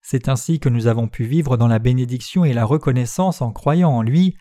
C'est 0.00 0.28
ainsi 0.28 0.60
que 0.60 0.68
nous 0.68 0.86
avons 0.86 1.08
pu 1.08 1.24
vivre 1.24 1.56
dans 1.56 1.66
la 1.66 1.80
bénédiction 1.80 2.44
et 2.44 2.52
la 2.52 2.64
reconnaissance 2.64 3.42
en 3.42 3.50
croyant 3.50 3.90
en 3.90 4.02
lui, 4.02 4.36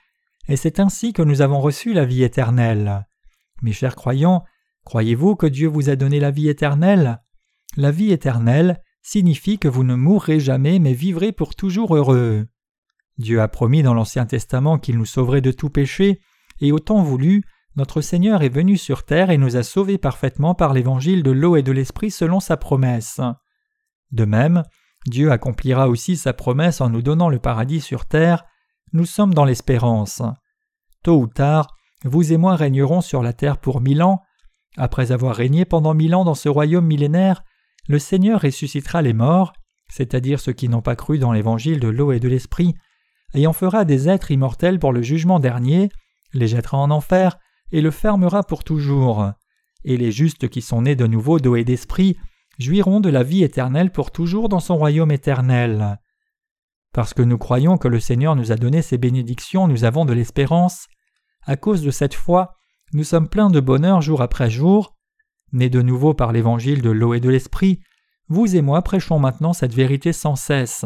et 0.47 0.57
c'est 0.57 0.79
ainsi 0.79 1.11
que 1.11 1.23
nous 1.23 1.41
avons 1.41 1.59
reçu 1.59 1.91
la 1.91 2.05
vie 2.05 2.21
éternelle. 2.21 3.07
Mes 3.63 3.73
chers 3.73 3.95
croyants, 3.95 4.43
croyez-vous 4.85 5.35
que 5.35 5.47
Dieu 5.47 5.67
vous 5.67 5.89
a 5.89 5.95
donné 5.95 6.19
la 6.19 6.29
vie 6.29 6.49
éternelle? 6.49 7.19
La 7.77 7.91
vie 7.91 8.11
éternelle 8.11 8.81
signifie 9.03 9.59
que 9.59 9.67
vous 9.67 9.83
ne 9.83 9.93
mourrez 9.93 10.39
jamais 10.39 10.79
mais 10.79 10.93
vivrez 10.93 11.31
pour 11.31 11.53
toujours 11.53 11.95
heureux. 11.95 12.47
Dieu 13.19 13.39
a 13.39 13.47
promis 13.47 13.83
dans 13.83 13.93
l'Ancien 13.93 14.25
Testament 14.25 14.79
qu'il 14.79 14.97
nous 14.97 15.05
sauverait 15.05 15.41
de 15.41 15.51
tout 15.51 15.69
péché, 15.69 16.19
et 16.59 16.71
au 16.71 16.79
temps 16.79 17.03
voulu, 17.03 17.43
notre 17.75 18.01
Seigneur 18.01 18.41
est 18.41 18.49
venu 18.49 18.77
sur 18.77 19.05
terre 19.05 19.29
et 19.29 19.37
nous 19.37 19.57
a 19.57 19.63
sauvés 19.63 19.99
parfaitement 19.99 20.55
par 20.55 20.73
l'évangile 20.73 21.21
de 21.21 21.29
l'eau 21.29 21.55
et 21.55 21.61
de 21.61 21.71
l'esprit 21.71 22.09
selon 22.09 22.39
sa 22.39 22.57
promesse. 22.57 23.21
De 24.11 24.25
même, 24.25 24.63
Dieu 25.05 25.31
accomplira 25.31 25.87
aussi 25.87 26.17
sa 26.17 26.33
promesse 26.33 26.81
en 26.81 26.89
nous 26.89 27.03
donnant 27.03 27.29
le 27.29 27.37
paradis 27.37 27.81
sur 27.81 28.07
terre, 28.07 28.43
nous 28.91 29.05
sommes 29.05 29.35
dans 29.35 29.45
l'espérance. 29.45 30.23
Tôt 31.03 31.21
ou 31.21 31.27
tard, 31.27 31.75
vous 32.03 32.33
et 32.33 32.37
moi 32.37 32.55
régnerons 32.55 33.01
sur 33.01 33.21
la 33.21 33.33
terre 33.33 33.59
pour 33.59 33.81
mille 33.81 34.01
ans. 34.01 34.23
Après 34.77 35.11
avoir 35.11 35.35
régné 35.35 35.63
pendant 35.63 35.93
mille 35.93 36.15
ans 36.15 36.25
dans 36.25 36.35
ce 36.35 36.49
royaume 36.49 36.85
millénaire, 36.85 37.43
le 37.87 37.99
Seigneur 37.99 38.41
ressuscitera 38.41 39.01
les 39.01 39.13
morts, 39.13 39.53
c'est-à-dire 39.89 40.39
ceux 40.39 40.53
qui 40.53 40.69
n'ont 40.69 40.81
pas 40.81 40.95
cru 40.95 41.19
dans 41.19 41.31
l'évangile 41.31 41.79
de 41.79 41.87
l'eau 41.87 42.11
et 42.11 42.19
de 42.19 42.27
l'esprit, 42.27 42.75
et 43.33 43.47
en 43.47 43.53
fera 43.53 43.85
des 43.85 44.09
êtres 44.09 44.31
immortels 44.31 44.79
pour 44.79 44.93
le 44.93 45.01
jugement 45.01 45.39
dernier, 45.39 45.89
les 46.33 46.47
jettera 46.47 46.77
en 46.77 46.91
enfer, 46.91 47.37
et 47.71 47.81
le 47.81 47.91
fermera 47.91 48.43
pour 48.43 48.63
toujours. 48.63 49.31
Et 49.83 49.97
les 49.97 50.11
justes 50.11 50.49
qui 50.49 50.61
sont 50.61 50.83
nés 50.83 50.95
de 50.95 51.07
nouveau 51.07 51.39
d'eau 51.39 51.55
et 51.55 51.63
d'esprit 51.63 52.17
jouiront 52.59 52.99
de 52.99 53.09
la 53.09 53.23
vie 53.23 53.43
éternelle 53.43 53.91
pour 53.91 54.11
toujours 54.11 54.49
dans 54.49 54.59
son 54.59 54.77
royaume 54.77 55.11
éternel. 55.11 55.99
Parce 56.93 57.13
que 57.13 57.21
nous 57.21 57.37
croyons 57.37 57.77
que 57.77 57.87
le 57.87 57.99
Seigneur 57.99 58.35
nous 58.35 58.51
a 58.51 58.55
donné 58.55 58.81
ses 58.81 58.97
bénédictions, 58.97 59.67
nous 59.67 59.83
avons 59.83 60.05
de 60.05 60.13
l'espérance. 60.13 60.87
À 61.45 61.55
cause 61.55 61.83
de 61.83 61.91
cette 61.91 62.15
foi, 62.15 62.55
nous 62.93 63.03
sommes 63.03 63.29
pleins 63.29 63.49
de 63.49 63.59
bonheur 63.59 64.01
jour 64.01 64.21
après 64.21 64.49
jour. 64.49 64.96
Nés 65.53 65.69
de 65.69 65.81
nouveau 65.81 66.13
par 66.13 66.31
l'évangile 66.31 66.81
de 66.81 66.89
l'eau 66.89 67.13
et 67.13 67.19
de 67.19 67.29
l'esprit, 67.29 67.79
vous 68.27 68.55
et 68.55 68.61
moi 68.61 68.81
prêchons 68.81 69.19
maintenant 69.19 69.53
cette 69.53 69.73
vérité 69.73 70.11
sans 70.11 70.35
cesse. 70.35 70.85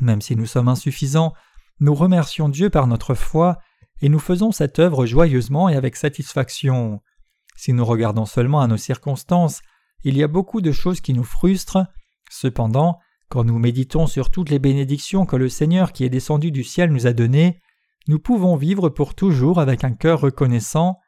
Même 0.00 0.22
si 0.22 0.36
nous 0.36 0.46
sommes 0.46 0.68
insuffisants, 0.68 1.34
nous 1.80 1.94
remercions 1.94 2.48
Dieu 2.48 2.70
par 2.70 2.86
notre 2.86 3.14
foi 3.14 3.58
et 4.00 4.08
nous 4.08 4.18
faisons 4.18 4.52
cette 4.52 4.78
œuvre 4.78 5.06
joyeusement 5.06 5.68
et 5.68 5.76
avec 5.76 5.96
satisfaction. 5.96 7.00
Si 7.56 7.72
nous 7.72 7.84
regardons 7.84 8.26
seulement 8.26 8.60
à 8.60 8.66
nos 8.66 8.76
circonstances, 8.76 9.60
il 10.04 10.16
y 10.16 10.22
a 10.22 10.28
beaucoup 10.28 10.60
de 10.60 10.72
choses 10.72 11.00
qui 11.00 11.12
nous 11.12 11.24
frustrent. 11.24 11.86
Cependant, 12.30 12.98
quand 13.28 13.44
nous 13.44 13.58
méditons 13.58 14.06
sur 14.06 14.30
toutes 14.30 14.50
les 14.50 14.58
bénédictions 14.58 15.26
que 15.26 15.36
le 15.36 15.48
Seigneur 15.48 15.92
qui 15.92 16.04
est 16.04 16.10
descendu 16.10 16.50
du 16.50 16.64
ciel 16.64 16.90
nous 16.90 17.06
a 17.06 17.12
données, 17.12 17.60
nous 18.08 18.18
pouvons 18.18 18.56
vivre 18.56 18.88
pour 18.88 19.14
toujours 19.14 19.58
avec 19.58 19.84
un 19.84 19.92
cœur 19.92 20.20
reconnaissant. 20.20 20.98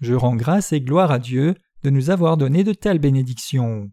Je 0.00 0.14
rends 0.14 0.36
grâce 0.36 0.72
et 0.72 0.80
gloire 0.80 1.10
à 1.10 1.18
Dieu 1.18 1.54
de 1.82 1.90
nous 1.90 2.10
avoir 2.10 2.36
donné 2.36 2.64
de 2.64 2.72
telles 2.72 2.98
bénédictions. 2.98 3.90